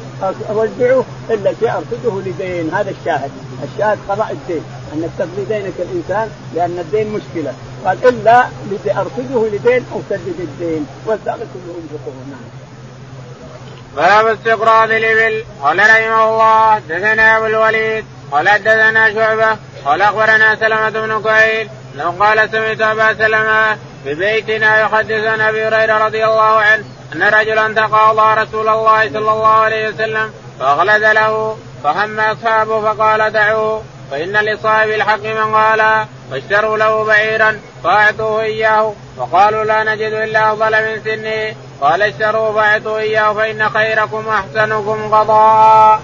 [0.51, 3.31] اوزعه إلا شيء ارصده لدين هذا الشاهد
[3.73, 4.62] الشاهد قضاء الدين.
[4.92, 7.53] أن تقضي دينك الإنسان لأن الدين مشكلة.
[7.85, 8.48] قال إلا
[9.01, 10.87] ارصده لدين أو سدد الدين.
[11.07, 12.48] والباقي كله ينفقه نعم.
[13.96, 15.44] باب استقراض الإبل.
[15.62, 22.11] قال رحمه الله دثنا أبو الوليد قال دثنا شعبة قال أخبرنا سلمة بن كهيل لو
[22.11, 28.40] قال سمعت أبا سلمة ببيتنا يحدث عن أبي هريرة رضي الله عنه أن رجلا تقاضى
[28.40, 33.83] رسول الله صلى الله عليه وسلم فاغلد له فهم أصحابه فقال دعوه.
[34.11, 40.71] فإن لصاحب الحق من قال فاشتروا له بعيرا فأعطوه إياه وقالوا لا نجد إلا أفضل
[40.71, 46.01] من سنه قال اشتروا فاعطوا إياه فإن خيركم أحسنكم قضاء.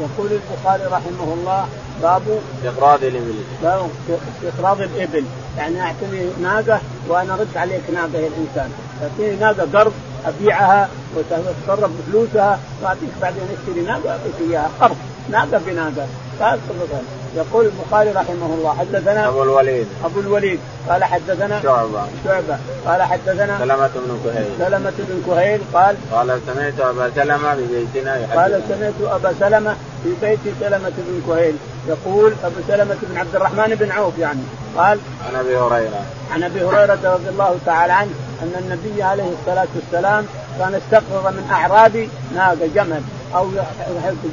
[0.00, 1.68] يقول البخاري رحمه الله
[2.02, 2.22] باب
[2.64, 3.34] استقراض الإبل.
[3.62, 3.90] باب
[4.42, 5.24] استقراض الإبل.
[5.58, 9.92] يعني أعطني ناقة وأنا ارد عليك ناقة يا الانسان تعطيني ناقة قرض
[10.26, 14.70] أبيعها وتتصرف بفلوسها وأعطيك بعدين أشتري ناقة اعطيك إياها.
[14.80, 14.96] قرض
[15.30, 16.06] ناقة بناقة.
[16.40, 16.60] قال
[17.36, 19.86] يقول البخاري رحمه الله حدثنا أبو الوليد.
[20.04, 20.60] أبو الوليد.
[20.88, 22.02] قال حدثنا شعبة.
[22.24, 22.58] شعبة.
[22.86, 24.50] قال حدثنا سلمة بن كهيل.
[24.58, 30.10] سلمة بن كهيل قال قال سمعت أبا سلمة ببيتنا يحدث قال سمعت أبا سلمة في
[30.22, 31.56] بيت سلمة بن كهيل.
[31.88, 34.42] يقول أبو سلمة بن عبد الرحمن بن عوف يعني.
[34.76, 36.02] قال عن أبي هريرة.
[36.32, 38.10] عن أبي هريرة رضي الله تعالى عنه
[38.42, 40.26] أن النبي عليه الصلاة والسلام
[40.58, 43.02] كان استقرض من أعرابي ناقة جمل.
[43.34, 43.46] أو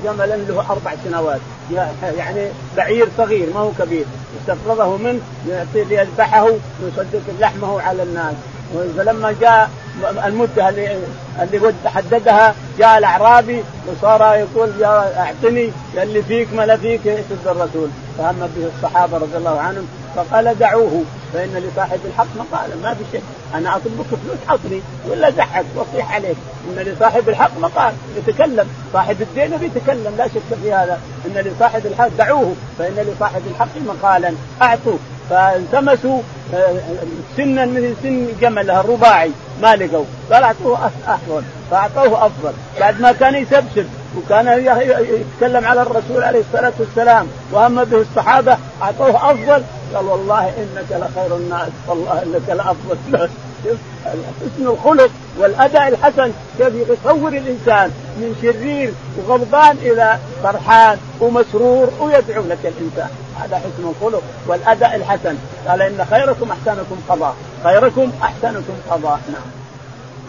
[0.03, 1.39] جملا له أربع سنوات.
[2.17, 4.05] يعني بعير صغير ما هو كبير.
[4.41, 5.19] استقرضه منه
[5.75, 8.33] ليذبحه ويصدق لحمه على الناس.
[8.97, 9.69] فلما جاء
[10.25, 10.97] المدة اللي
[11.41, 17.89] اللي حددها جاء الأعرابي وصار يقول يا أعطني اللي فيك ما لا فيك يسد الرسول؟
[18.17, 21.03] فهم به الصحابة رضي الله عنهم فقال دعوه.
[21.33, 22.75] فإن لصاحب الحق مقالا.
[22.83, 23.23] ما في شيء.
[23.55, 26.37] أنا اطلبك فلوس عطني ولا زحك واصيح عليك.
[26.69, 27.93] إن لصاحب الحق مقال.
[28.17, 28.67] يتكلم.
[28.93, 30.15] صاحب الدين بيتكلم.
[30.17, 30.99] لا شك في هذا.
[31.25, 32.53] إن لصاحب الحق دعوه.
[32.79, 34.33] فإن لصاحب الحق مقالا.
[34.61, 34.97] أعطوا.
[35.29, 36.21] فالتمسوا
[36.53, 36.75] آه،
[37.37, 39.31] سنا مثل سن جمل الرباعي.
[39.61, 40.05] ما لقوا.
[40.31, 42.53] قال أعطوه افضل فأعطوه أفضل.
[42.79, 43.85] بعد ما كان يسبسب.
[44.17, 44.47] وكان
[45.21, 47.27] يتكلم على الرسول عليه الصلاة والسلام.
[47.51, 49.63] وأما به الصحابة أعطوه أفضل.
[49.95, 53.30] قال والله إنك لخير الناس والله إنك لأفضل
[54.41, 62.60] حسن الخلق والأداء الحسن كيف يصور الإنسان من شرير وغضبان إلى فرحان ومسرور ويدعو لك
[62.63, 63.10] الإنسان.
[63.39, 65.36] هذا حسن الخلق والأداء الحسن.
[65.67, 67.36] قال إن خيركم أحسنكم قضاء.
[67.63, 69.19] خيركم أحسنكم قضاء.
[69.34, 69.49] نعم.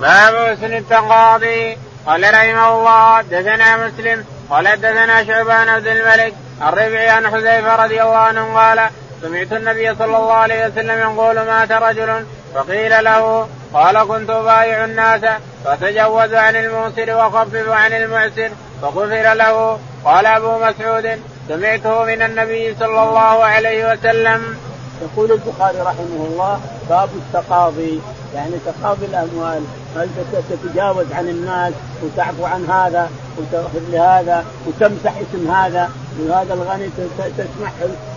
[0.01, 1.77] باب حسن التقاضي.
[2.07, 8.17] قال رحمه الله دثنا مسلم قال دثنا شعبان عبد الملك الربعي عن حذيفة رضي الله
[8.17, 8.91] عنه قال
[9.23, 15.21] سمعت النبي صلى الله عليه وسلم يقول مات رجل فقيل له قال كنت بايع الناس
[15.65, 18.51] فتجوز عن الموسر وخفف عن المعسر
[18.83, 19.79] فغفر له.
[20.05, 24.57] قال أبو مسعود سمعته من النبي صلى الله عليه وسلم.
[25.03, 28.01] يقول البخاري رحمه الله باب التقاضي.
[28.35, 29.65] يعني تقاضي الأموال.
[29.97, 30.09] هل
[30.51, 36.91] تتجاوز عن الناس وتعفو عن هذا وتغفر لهذا وتمسح اسم هذا؟ وهذا الغني
[37.39, 37.73] تسمح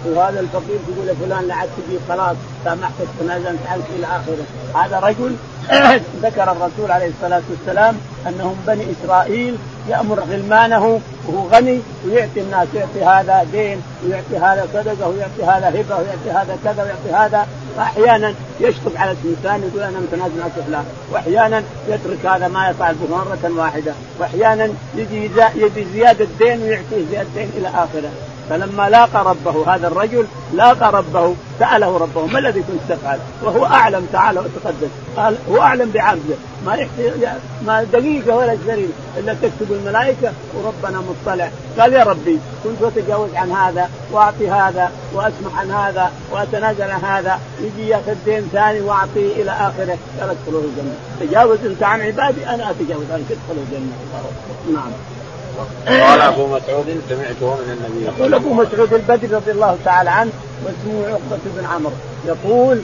[0.05, 4.45] وهذا الفقير تقول فلان لا عاد تجي خلاص سامحتك تنازلت عنك إلى آخره.
[4.75, 5.35] هذا رجل
[6.25, 9.57] ذكر الرسول عليه الصلاة والسلام أنهم بني إسرائيل
[9.89, 15.95] يأمر غلمانه وهو غني ويعطي الناس يعطي هذا دين ويعطي هذا صدقة ويعطي هذا هبة
[15.95, 17.47] ويعطي هذا كذا ويعطي هذا.
[17.77, 20.85] وأحيانا يشطب على ثاني يقول أنا متنازل عن فلان.
[21.11, 23.93] وأحيانا يترك هذا ما يفعل به مرة واحدة.
[24.19, 28.09] وأحيانا يجي يجي زيادة دين ويعطيه زيادة دين إلى آخره.
[28.49, 34.07] فلما لاقى ربه هذا الرجل لاقى ربه سأله ربه ما الذي كنت تفعل؟ وهو أعلم
[34.13, 37.27] تعالى وتقدس قال هو أعلم بعبده ما يحتاج
[37.65, 41.49] ما دقيقة ولا شرير إلا تكتب الملائكة وربنا مطلع.
[41.79, 47.39] قال يا ربي كنت أتجاوز عن هذا وأعطي هذا وأسمح عن هذا وأتنازل عن هذا
[47.61, 49.97] يجي يأخذ دين ثاني وأعطيه إلى آخره.
[50.19, 50.95] قال ادخلوا الجنة.
[51.19, 53.93] تجاوز أنت عن عبادي أنا أتجاوز عنك ادخلوا الجنة.
[54.73, 54.91] نعم.
[55.87, 58.05] قال أبو مسعود سمعته من النبي.
[58.05, 60.31] يقول أبو مسعود البدري رضي الله تعالى عنه
[60.65, 61.93] واسمه عقبة بن عمرو.
[62.25, 62.81] يقول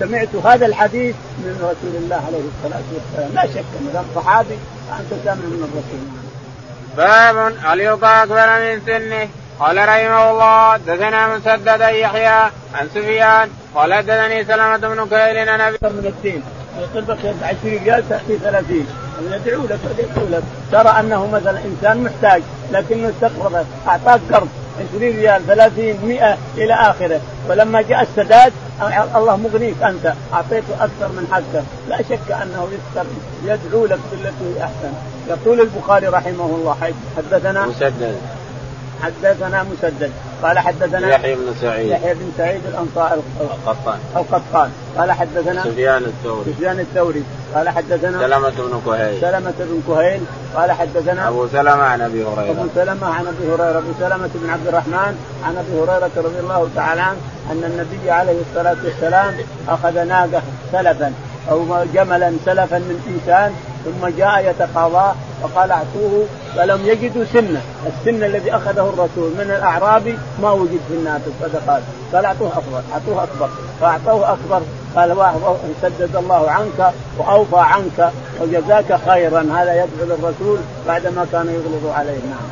[0.00, 3.34] سمعت هذا الحديث من رسول الله عليه الصلاة والسلام.
[3.34, 4.58] لا شك أن هذا صحابي
[4.90, 6.04] فانت سامع من الرسول.
[6.96, 9.28] باب هل يطاع أكبر من سنه.
[9.60, 16.06] قال رحمه الله دثنا مسدد يحيى عن سفيان قال دثني سلمة بن كهيل أنا من
[16.16, 16.42] الدين.
[16.80, 18.86] يقول بقي 20 ريال تاتي 30
[19.20, 20.42] يدعو لك يدعو لك.
[20.72, 24.48] ترى أنه مثلا إنسان محتاج لكنه استقرض أعطاك قرض
[24.94, 27.20] 20 ريال 30 100 إلى آخره.
[27.48, 28.52] فلما جاء السداد
[29.16, 30.12] الله مغنيك أنت.
[30.32, 31.64] أعطيته أكثر من حقه.
[31.88, 32.68] لا شك أنه
[33.44, 34.92] يدعو لك بالتي أحسن.
[35.28, 36.76] يقول البخاري رحمه الله
[37.16, 38.16] حدثنا مسدد.
[39.02, 40.12] حدثنا مسدد.
[40.42, 41.90] قال حدثنا يحيى بن سعيد.
[41.90, 43.98] يحيى بن سعيد الانصاري القطان.
[44.16, 44.70] القطان.
[44.98, 46.52] قال حدثنا سفيان الثوري.
[46.52, 47.24] سفيان الثوري.
[47.54, 49.20] قال حدثنا سلمة بن كهيل.
[49.20, 50.20] سلمة بن كهيل.
[50.56, 52.50] قال حدثنا أبو سلمة عن أبي هريرة.
[52.50, 53.78] أبو سلمة عن أبي هريرة.
[53.78, 57.18] أبو سلمة بن عبد الرحمن عن أبي هريرة رضي الله تعالى عنه
[57.50, 59.34] أن النبي عليه الصلاة والسلام
[59.68, 61.12] أخذ ناقة سلفا
[61.50, 63.52] أو جملا سلفا من إنسان
[63.84, 70.50] ثم جاء يتقاضاه فقال أعطوه فلم يجدوا سنة، السن الذي أخذه الرسول من الاعرابي ما
[70.50, 71.82] وجد في الناس الصدقات،
[72.14, 73.48] قال أعطوه افضل، أعطوه أكبر،
[73.80, 74.62] فأعطوه أكبر.
[74.96, 75.16] قال
[75.82, 82.48] سدد الله عنك وأوفى عنك وجزاك خيرا، هذا يدعو للرسول بعدما كان يغلظ عليه، نعم.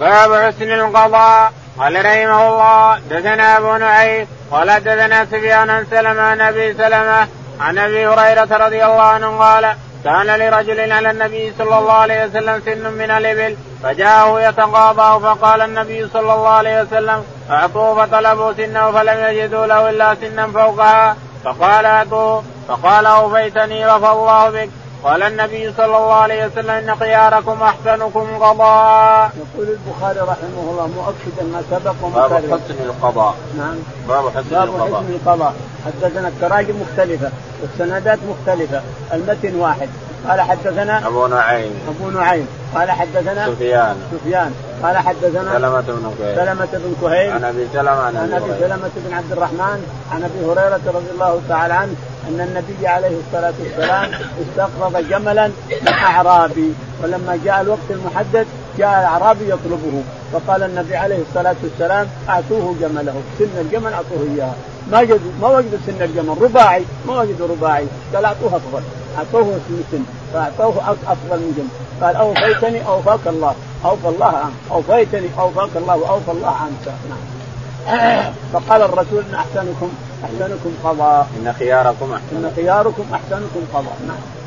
[0.00, 1.52] باب حسن القضاء.
[1.78, 7.28] قال رحمه الله دثنا أبو نعيم قال دثنا سفيان عن سلمة عن أبي سلمة
[7.60, 12.62] عن أبي هريرة رضي الله عنه قال كان لرجل على النبي صلى الله عليه وسلم
[12.66, 19.24] سن من الإبل فجاءه يتقاضاه فقال النبي صلى الله عليه وسلم اعطوه فطلبوا سنه فلم
[19.24, 21.16] يجدوا له إلا سنا فوقها.
[21.44, 24.70] فقال اعطوه فقال أوفيتني وفى الله بك.
[25.04, 29.30] قال النبي صلى الله عليه وسلم إن خياركم أحسنكم قضاء.
[29.36, 33.34] يقول البخاري رحمه الله مؤكدا ما سبق باب حسن القضاء.
[33.58, 33.76] نعم.
[34.08, 35.02] باب حسن باب القضاء.
[35.02, 35.54] حسن القضاء،
[35.86, 37.30] حدثنا التراجم مختلفة
[37.62, 38.82] والسندات مختلفة،
[39.12, 39.88] المتن واحد،
[40.28, 46.36] قال حدثنا أبو نعيم أبو نعيم قال حدثنا سفيان سفيان قال حدثنا سلمة بن كهيل.
[46.36, 47.32] سلمة بن كهيل.
[47.32, 51.74] عن أبي سلمة عن أبي سلمة بن عبد الرحمن عن أبي هريرة رضي الله تعالى
[51.74, 51.94] عنه
[52.28, 54.10] أن النبي عليه الصلاة والسلام
[54.42, 55.46] استقرض جملا
[55.82, 56.72] من أعرابي.
[57.02, 58.46] ولما جاء الوقت المحدد
[58.78, 60.02] جاء الاعرابي يطلبه.
[60.32, 63.22] فقال النبي عليه الصلاة والسلام أعطوه جمله.
[63.38, 64.52] سن الجمل أعطوه اياه
[64.90, 66.42] ما وجدوا ما وجدوا سن الجمل.
[66.42, 66.84] رباعي.
[67.06, 67.86] ما وجدوا رباعي.
[68.14, 68.82] قال أعطوه أفضل.
[69.18, 69.58] أعطوه
[69.92, 70.04] سن.
[70.34, 72.06] فأعطوه أفضل من جمل.
[72.06, 73.54] قال أوفيتني أوفاك الله.
[73.84, 74.52] أوفى الله عنك.
[74.70, 76.94] أوفيتني أوفاك الله واوفى الله عنك.
[77.08, 77.24] نعم.
[78.52, 79.92] فقال الرسول إن أحسنكم
[80.24, 81.28] أحسنكم قضاء.
[81.36, 82.36] إن خياركم أحسن.
[82.36, 83.96] إن خياركم أحسنكم قضاء.
[84.08, 84.38] نعم.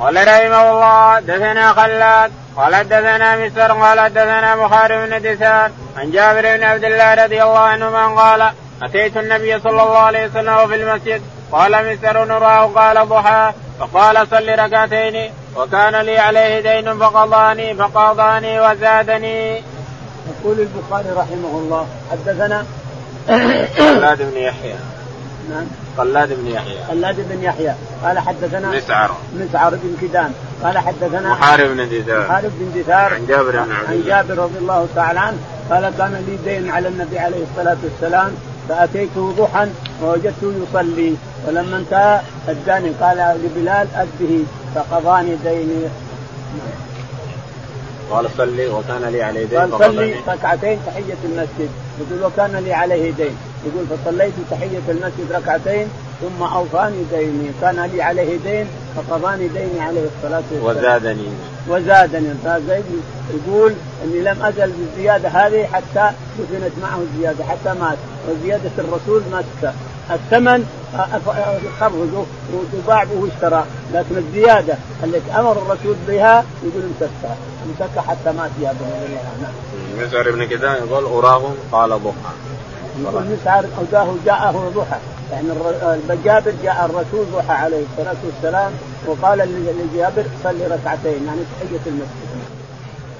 [0.00, 6.56] قال رحمه الله دثنا خلاد قال دثنا مستر قال دثنا بخاري بن دثار عن جابر
[6.56, 11.22] بن عبد الله رضي الله عنهما قال أتيت النبي صلى الله عليه وسلم في المسجد
[11.52, 19.62] قال مستر نراه قال ضحى فقال صل ركعتين وكان لي عليه دين فقضاني فقضاني وزادني.
[20.30, 22.64] يقول البخاري رحمه الله حدثنا
[23.78, 24.74] خلاد بن يحيى.
[25.50, 25.66] نعم.
[25.98, 26.78] خلاد بن يحيى.
[26.88, 27.74] خلاد بن يحيى.
[28.04, 29.10] قال حدثنا مسعر.
[29.34, 30.32] مسعر بن كدان
[30.62, 34.58] قال حدثنا محارب بن دثار محارب بن دثار عن جابر بن عبد عن جابر رضي
[34.58, 35.38] الله تعالى عنه
[35.70, 38.34] قال كان لي دين على النبي عليه الصلاة والسلام
[38.68, 39.66] فأتيته ضحى
[40.02, 41.16] ووجدته يصلي.
[41.48, 45.82] ولما انتهى اداني قال لبلال اده فقضاني ديني.
[48.10, 49.94] قال صلي وكان لي عليه دين قال.
[49.94, 51.70] صلي ركعتين تحية المسجد.
[52.00, 53.36] يقول وكان لي عليه دين.
[53.66, 55.88] يقول فصليت تحية المسجد ركعتين
[56.20, 57.50] ثم أوفاني ديني.
[57.60, 60.76] كان لي عليه دين فقضاني ديني عليه الصلاة والسلام.
[60.76, 61.28] وزادني.
[61.68, 62.34] وزادني.
[62.44, 62.84] فزيد
[63.30, 63.72] يقول
[64.04, 67.98] إني لم أزل بالزيادة هذه حتى دفنت معه الزيادة حتى مات.
[68.28, 69.72] وزيادة الرسول ما تكفى
[70.10, 70.66] الثمن
[71.80, 78.70] خرجه وتباع واشترى لكن الزيادة التي أمر الرسول بها يقول امسكها امسكها حتى مات يا
[78.70, 80.06] الله عنه.
[80.06, 81.42] مسعر بن كذا يقول أراه
[81.72, 82.34] قال ضحى.
[83.02, 84.98] يقول مسعر أوداه جاءه ضحى
[85.32, 85.48] يعني
[86.24, 88.72] جابر جاء الرسول ضحى عليه الصلاة والسلام
[89.06, 92.30] وقال لجابر صلي ركعتين يعني تحية المسجد.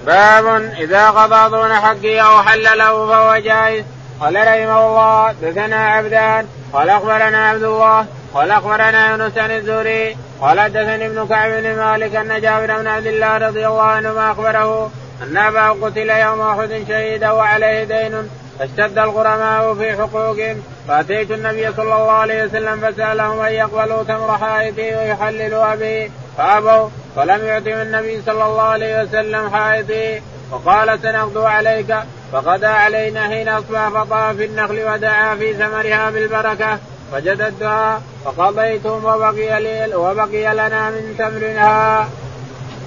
[0.07, 0.46] باب
[0.79, 3.85] إذا قضى دون حقه أو حل له فهو جائز
[4.20, 10.61] قال رحمه الله دثنا عبدان قال أخبرنا عبد الله قال أخبرنا يونس عن الزهري قال
[10.61, 14.90] حدثني ابن كعب بن مالك أن جابر بن عبد الله رضي الله عنهما أخبره
[15.22, 20.62] أن أباه قتل يوم أحد شهيدا وعليه دين فاشتد الغرماء في حقوقهم.
[20.88, 27.44] فأتيت النبي صلى الله عليه وسلم فسألهم أن يقبلوا تمر حائطي ويحللوا به فأبوا فلم
[27.44, 30.20] يعطهم النبي صلى الله عليه وسلم حائطي.
[30.50, 31.96] وقال سنغدو عليك.
[32.32, 36.78] فغدا علينا حين أصبح فطاف في النخل ودعا في ثمرها بالبركة
[37.12, 42.08] فجددتها فقضيتهم وبقي لي وبقي لنا من تمرها.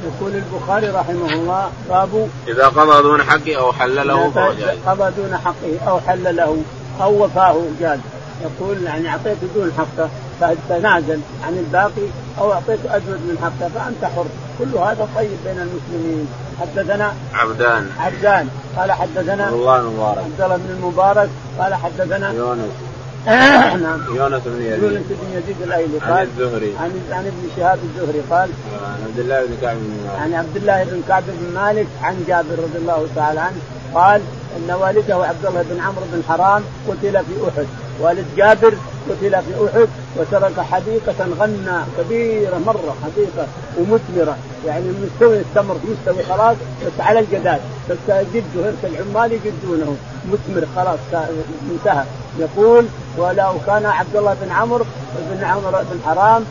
[0.03, 4.79] يقول البخاري رحمه الله باب إذا قضى دون حقه أو حل له فهو جائز.
[4.88, 6.63] قضى دون حقه أو حل له
[7.01, 7.99] أو وفاه جاز.
[8.41, 10.10] يقول يعني اعطيته دون حقه
[10.47, 12.08] فتنازل عن الباقي
[12.39, 14.25] أو أعطيته أجود من حقه فأنت حر.
[14.60, 16.27] كل هذا طيب بين المسلمين.
[16.62, 17.89] حدثنا عبدان.
[17.99, 18.49] عبدان.
[18.77, 21.29] قال حدثنا عبد الله المبارك عبد الله بن المبارك.
[21.60, 22.71] قال حدثنا يونس.
[23.84, 24.15] نعم.
[24.15, 24.84] يونس بن يزيد.
[24.84, 25.97] يونس بن يزيد الأيلي.
[25.97, 26.73] قال عن الزهري.
[26.79, 28.21] عن عن ابن شهاب الزهري.
[28.32, 28.49] قال
[28.86, 30.21] عن عبد الله بن كعب بن مالك.
[30.21, 33.62] عن عبد الله بن كعب بن مالك عن جابر رضي الله تعالى عنه.
[33.95, 34.21] قال
[34.58, 37.67] إن والده عبد الله بن عمرو بن حرام قتل في أحد
[38.01, 38.73] والد جابر
[39.10, 44.38] قتل في أحد وترك حديقة غنى كبيرة مرة حديقة ومثمرة.
[44.67, 49.95] يعني مستوي التمر مستوي خلاص بس على الجداد بس جده هرس العمال يجدونه؟
[50.32, 50.99] مثمر خلاص
[51.71, 52.03] انتهى.
[52.39, 52.86] يقول
[53.17, 54.86] ولو كان عبد الله بن عمرو
[55.32, 56.43] بن عمرو بن حرام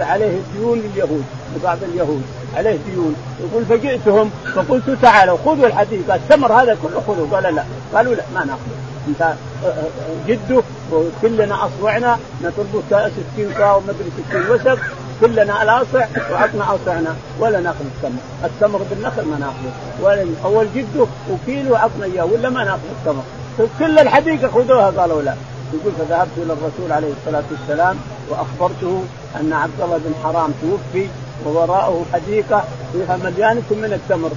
[0.00, 1.24] عليه ديون لليهود
[1.56, 2.22] لبعض اليهود
[2.56, 3.14] عليه ديون.
[3.40, 7.64] يقول فجئتهم فقلت تعالوا خذوا الحديقه التمر هذا كله؟ خذوه قال لا.
[7.94, 9.34] قالوا لا ما ناخذه انت
[10.26, 14.78] جده وكلنا اصوعنا نطلب 60 صاع ومدري 60 وسق
[15.20, 21.76] كلنا الاصع وعطنا اصعنا ولا ناخذ التمر، التمر بالنخل ما ناخذه، ولا أول جده وكيلو
[21.76, 23.22] عطنا إياه ولا ما ناخذ التمر،
[23.78, 25.34] كل الحديقة خذوها قالوا لا،
[25.74, 27.96] يقول فذهبت إلى الرسول عليه الصلاة والسلام
[28.28, 29.04] وأخبرته
[29.40, 31.08] أن عبد الله بن حرام توفي
[31.46, 34.30] ووراءه حديقة فيها مليانه من التمر.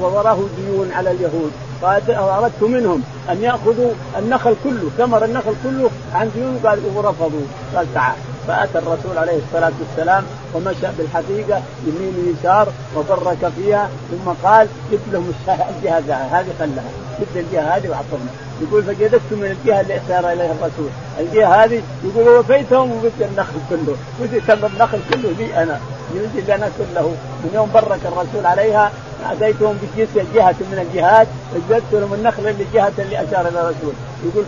[0.00, 1.52] ووراه ديون على اليهود.
[1.82, 6.60] فاردت منهم أن يأخذوا النخل كله ثمر النخل كله عن ديون.
[6.64, 8.16] قال ورفضوا قال تعال.
[8.48, 15.32] فأتى الرسول عليه الصلاة والسلام ومشى بالحديقة يمين ويسار وبرك فيها ثم قال جبت لهم
[15.48, 18.28] الجهه هذه خلها جبت الجهة هذه واعطوهم
[18.62, 23.96] يقول فجددت من الجهة اللي اشار إليها الرسول، الجهة هذه يقول وفيتهم وبدت النخل كله،
[24.20, 25.80] بدت النخل كله لي أنا،
[26.14, 28.92] يجي لنا كله، من يوم برك الرسول عليها
[29.30, 34.44] اتيتهم بجهه جهه من الجهات فجدت لهم النخل اللي جهة اللي أشار إلى الرسول، يقول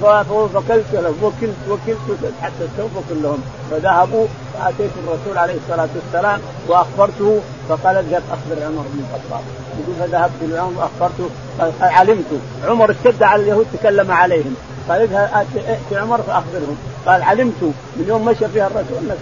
[0.48, 7.96] فوكلت لهم وكلت وكلت حتى استوفوا كلهم، فذهبوا فآتيت الرسول عليه الصلاة والسلام وأخبرته فقال
[7.96, 9.44] اذهب أخبر عمر بن الخطاب،
[9.80, 11.30] يقول فذهبت لعمر وأخبرته.
[11.60, 12.40] قال علمت.
[12.64, 14.54] عمر اشتد على اليهود تكلم عليهم.
[14.88, 16.76] قال اذهب ائت عمر فأخبرهم.
[17.06, 17.62] قال علمت.
[17.96, 19.18] من يوم مشى فيها الرسول إنك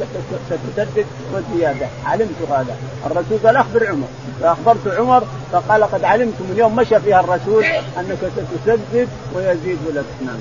[0.47, 1.87] ستسدد وزيادة.
[2.07, 2.77] علمت هذا.
[3.07, 4.07] الرسول قال أخبر عمر.
[4.41, 6.41] فأخبرت عمر فقال قد علمت.
[6.41, 7.65] من يوم مشى فيها الرسول
[7.99, 10.39] إنك ستسدد ويزيد ولا نعم.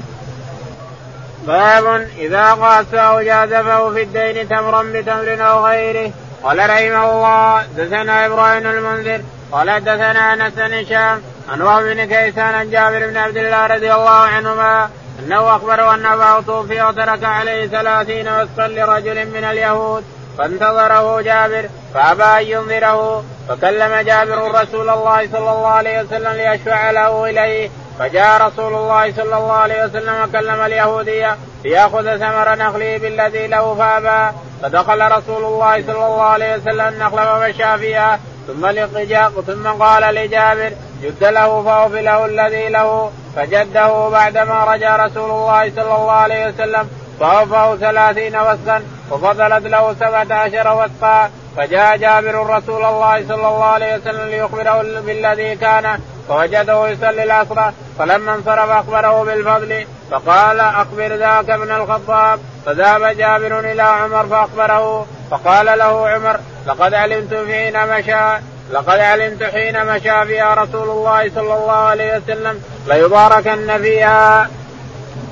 [1.48, 6.12] باب إذا قاس أو جازفه في الدين تمرا بتمر أو غيره.
[6.44, 9.22] قال رحمه الله دثنا إبراهيم المنذر
[9.52, 13.94] قال دثنا أنس بن هشام عن وهب بن كيسان عن جابر بن عبد الله رضي
[13.94, 20.04] الله عنهما أنه اخبره أن اباه توفي وترك عليه ثلاثين وسقا لرجل من اليهود
[20.38, 27.30] فانتظره جابر فأبى أن ينظره فكلم جابر رسول الله صلى الله عليه وسلم ليشفع له
[27.30, 27.70] إليه
[28.00, 34.38] فجاء رسول الله صلى الله عليه وسلم وكلم اليهودية ليأخذ ثمر نخله بالذي له فأبى.
[34.62, 38.20] فدخل رسول الله صلى الله عليه وسلم النخل ومشى فيها.
[38.48, 40.72] ثم لقجاق ثم قال لجابر
[41.04, 43.12] جد له فأوفي له الذي له.
[43.36, 46.90] فجده بعدما رجع رسول الله صلى الله عليه وسلم
[47.20, 53.96] فأوفاه ثلاثين وسقا وفضلت له سبعة عشر وسقا فجاء جابر رسول الله صلى الله عليه
[53.96, 57.72] وسلم ليخبره بالذي كان فوجده يصلي العصر.
[58.00, 65.66] فلما انصرف أخبره بالفضل فقال أخبر ذاك ابن الخطاب فذهب جابر إلى عمر فأخبره فقال
[65.66, 71.72] له عمر لقد علمت حين مشى لقد علمت حين مشى فيها رسول الله صلى الله
[71.72, 74.50] عليه وسلم ليباركن فيها.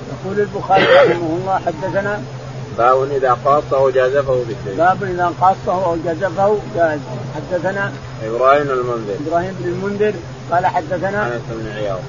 [0.09, 2.21] يقول البخاري رحمه الله حدثنا
[2.77, 4.77] باب إذا قاصه جازفه بالشيء.
[4.77, 6.99] باب إذا قاصه أو جازفه جاز
[7.35, 7.91] حدثنا
[8.25, 10.13] إبراهيم المنذر إبراهيم بن المنذر
[10.51, 11.99] قال حدثنا أنس بن عياض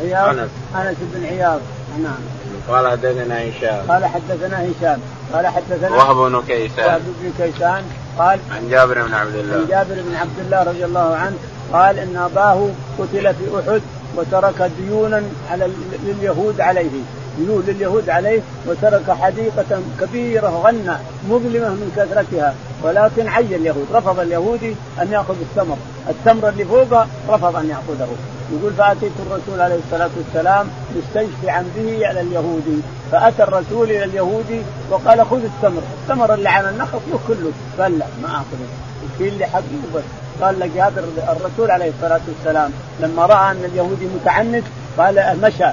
[0.00, 0.28] عياض.
[0.28, 1.60] انس أنس بن عياض.
[2.02, 2.20] نعم.
[2.68, 3.90] قال حدثنا هشام.
[3.90, 5.00] قال حدثنا هشام.
[5.32, 6.86] قال حدثنا وهب بن كيسان.
[6.86, 7.84] وهب بن كيسان.
[8.18, 9.54] قال عن جابر بن عبد الله.
[9.54, 11.36] عن جابر بن عبد الله رضي الله عنه
[11.72, 12.68] قال إن أباه
[12.98, 13.82] قتل في أحد
[14.16, 15.70] وترك ديونا على
[16.04, 16.90] لليهود عليه.
[17.38, 20.96] ديون لليهود عليه وترك حديقة كبيرة غنى
[21.28, 22.54] مظلمة من كثرتها.
[22.82, 23.86] ولكن عي اليهود.
[23.92, 25.76] رفض اليهودي أن يأخذ التمر
[26.08, 28.08] التمر اللي فوقه رفض أن يأخذه.
[28.52, 32.78] يقول فأتيت الرسول عليه الصلاة والسلام مستشفعا به على اليهودي
[33.12, 36.98] فأتى الرسول إلى اليهودي وقال خذ التمر، التمر اللي على النخل
[37.28, 37.52] كله.
[37.78, 38.92] قال لا ما أخذه.
[39.14, 39.62] يشيل لي حقي
[39.94, 40.04] وبس
[40.40, 44.64] قال هذا الرسول عليه الصلاة والسلام لما رأى أن اليهودي متعنت
[44.98, 45.70] قال مشى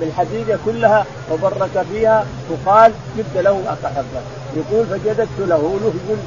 [0.00, 4.20] بالحديده كلها وبرك فيها وقال جبت له اصحبه
[4.56, 6.18] يقول فجددت له له يقول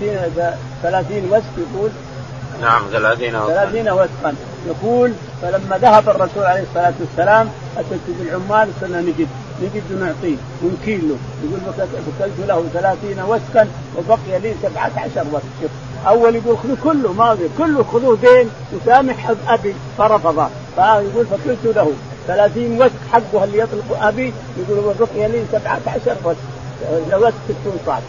[0.00, 1.90] 60 30 وسك يقول
[2.60, 4.34] نعم 30 وسقا 30 وسقا
[4.66, 7.48] يقول فلما ذهب الرسول عليه الصلاة والسلام
[7.78, 9.28] أتيت بالعمال صرنا نجد
[9.62, 11.60] نجد ونعطيه ونكيل له يقول
[12.08, 15.70] وكلت له 30 وسقا وبقي لي 17 وسق شوف
[16.06, 17.38] أول يقول خذوا كله ما.
[17.58, 21.92] كله خذوه دين وسامح أبي فرفض فيقول فقلت له
[22.26, 26.36] 30 وسق حقه اللي يطلق أبي؟ يقول وبقي لي 17 وسق
[27.12, 28.00] الوسق 60 صاع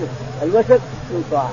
[0.43, 0.79] الوسق
[1.09, 1.49] 60 صاع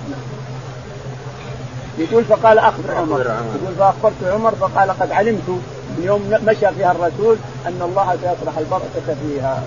[1.98, 3.20] يقول فقال اخبر عمر.
[3.20, 7.36] يقول فاخبرت عمر فقال قد علمت من يوم مشى فيها الرسول
[7.66, 9.62] أن الله سيطرح البركة فيها.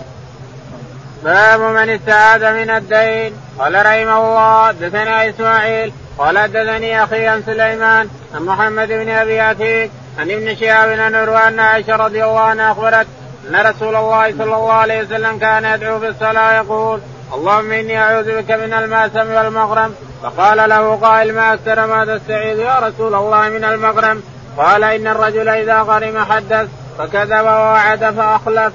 [1.23, 3.33] باب من استعاذ من الدين.
[3.59, 5.93] قال رحمه الله حدثنا إسماعيل.
[6.17, 11.47] قال حدثني أخي عن سليمان عن محمد بن أبي عتيق عن ابن شهاب بن عروة
[11.47, 13.07] ان عائشة رضي الله عنها أخبرت
[13.49, 16.99] أن رسول الله صلى الله عليه وسلم كان يدعو في الصلاة يقول
[17.33, 22.79] اللهم إني أعوذ بك من المأسم والمغرم فقال له قائل ما أكثر ما تستعيذ يا
[22.79, 24.23] رسول الله من المغرم؟
[24.57, 28.73] قال إن الرجل إذا غرم حدث فكذب ووعد فأخلف.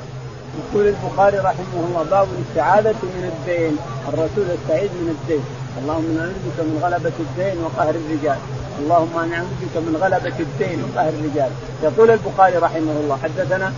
[0.58, 3.76] يقول البخاري رحمه الله باب الاستعاذة من الدين،
[4.08, 5.44] الرسول يستعيذ من الدين،
[5.82, 8.38] اللهم نعوذ بك من غلبة الدين وقهر الرجال،
[8.78, 11.50] اللهم نعوذ بك من غلبة الدين وقهر الرجال،
[11.82, 13.72] يقول البخاري رحمه الله حدثنا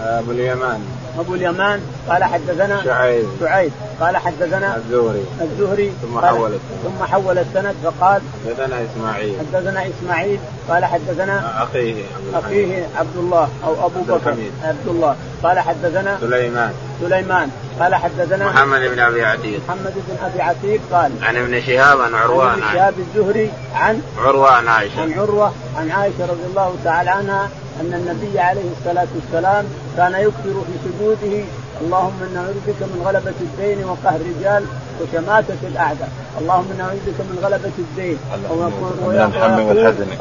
[0.00, 0.80] أبو اليمان.
[1.18, 3.26] أبو اليمان قال حدثنا شعيب.
[3.40, 3.72] شعيب.
[4.00, 5.24] قال حدثنا الزهري.
[5.40, 5.92] الزهري.
[6.02, 6.80] ثم حول السند.
[6.84, 9.36] ثم حول السند فقال حدثنا إسماعيل.
[9.38, 10.38] حدثنا إسماعيل
[10.68, 12.04] قال حدثنا أخيه
[12.34, 13.48] اخيه عبد الله.
[13.64, 16.72] أو أبو بكر عبد الله قال حدثنا سليمان.
[17.00, 17.50] سليمان.
[17.80, 19.60] قال حدثنا محمد بن أبي عتيق.
[19.68, 24.02] محمد بن أبي عتيق قال عن ابن شهاب عن عروة عن ابن شهاب الزهري عن
[24.18, 25.02] عروة عن عائشة.
[25.02, 27.48] عن عروة عن عائشة رضي الله تعالى عنها
[27.80, 29.64] أن النبي عليه الصلاة والسلام
[29.96, 31.44] كان يكثر في سجوده.
[31.80, 34.64] اللهم إنا نعوذ بك من غلبة الدين وقهر الرجال
[35.00, 36.08] وشماتة الأعداء،
[36.40, 38.18] اللهم إنا نعوذ بك من غلبة الدين.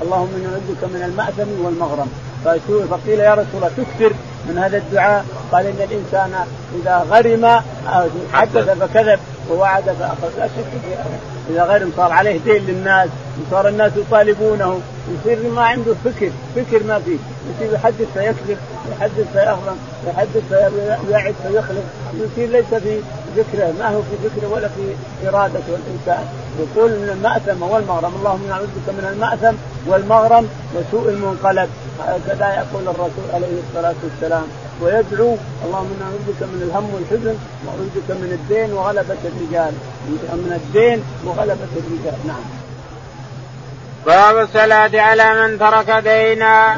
[0.02, 2.10] اللهم إنا نعوذ بك من المأثم والمغرم،
[2.92, 4.12] فقيل يا رسول الله تكثر
[4.50, 6.34] من هذا الدعاء؟ قال إن الإنسان
[6.82, 7.62] إذا غرم
[8.34, 9.20] حدث فكذب.
[9.52, 13.10] ووعد فأخذ لا شك في إذا غرم صار عليه دين للناس
[13.48, 14.82] وصار الناس يطالبونه.
[15.14, 17.18] يصير ما عنده فكر فكر ما فيه.
[17.56, 18.58] يصير يحدث فيكذب
[18.92, 19.78] يحدث فيغرم
[20.08, 20.44] يحدث
[21.08, 21.84] فيعد فيخلف.
[22.14, 23.00] يصير ليس في
[23.38, 26.26] فكره ما هو في فكره ولا في اراده الإنسان.
[26.60, 29.56] يقول من المأثم والمغرم اللهم نعوذ بك من المأثم
[29.88, 31.70] والمغرم وسوء المنقلب.
[32.00, 34.48] هكذا يقول الرسول عليه الصلاة والسلام.
[34.82, 35.36] ويدعو
[35.66, 39.74] اللهم إنا نعوذ بك من الهم والحزن وأعوذ بك من الدين وغلبة الرجال.
[40.46, 42.20] من الدين وغلبة الرجال.
[42.28, 42.46] نعم.
[44.06, 46.78] باب الصلاة على من ترك دينا.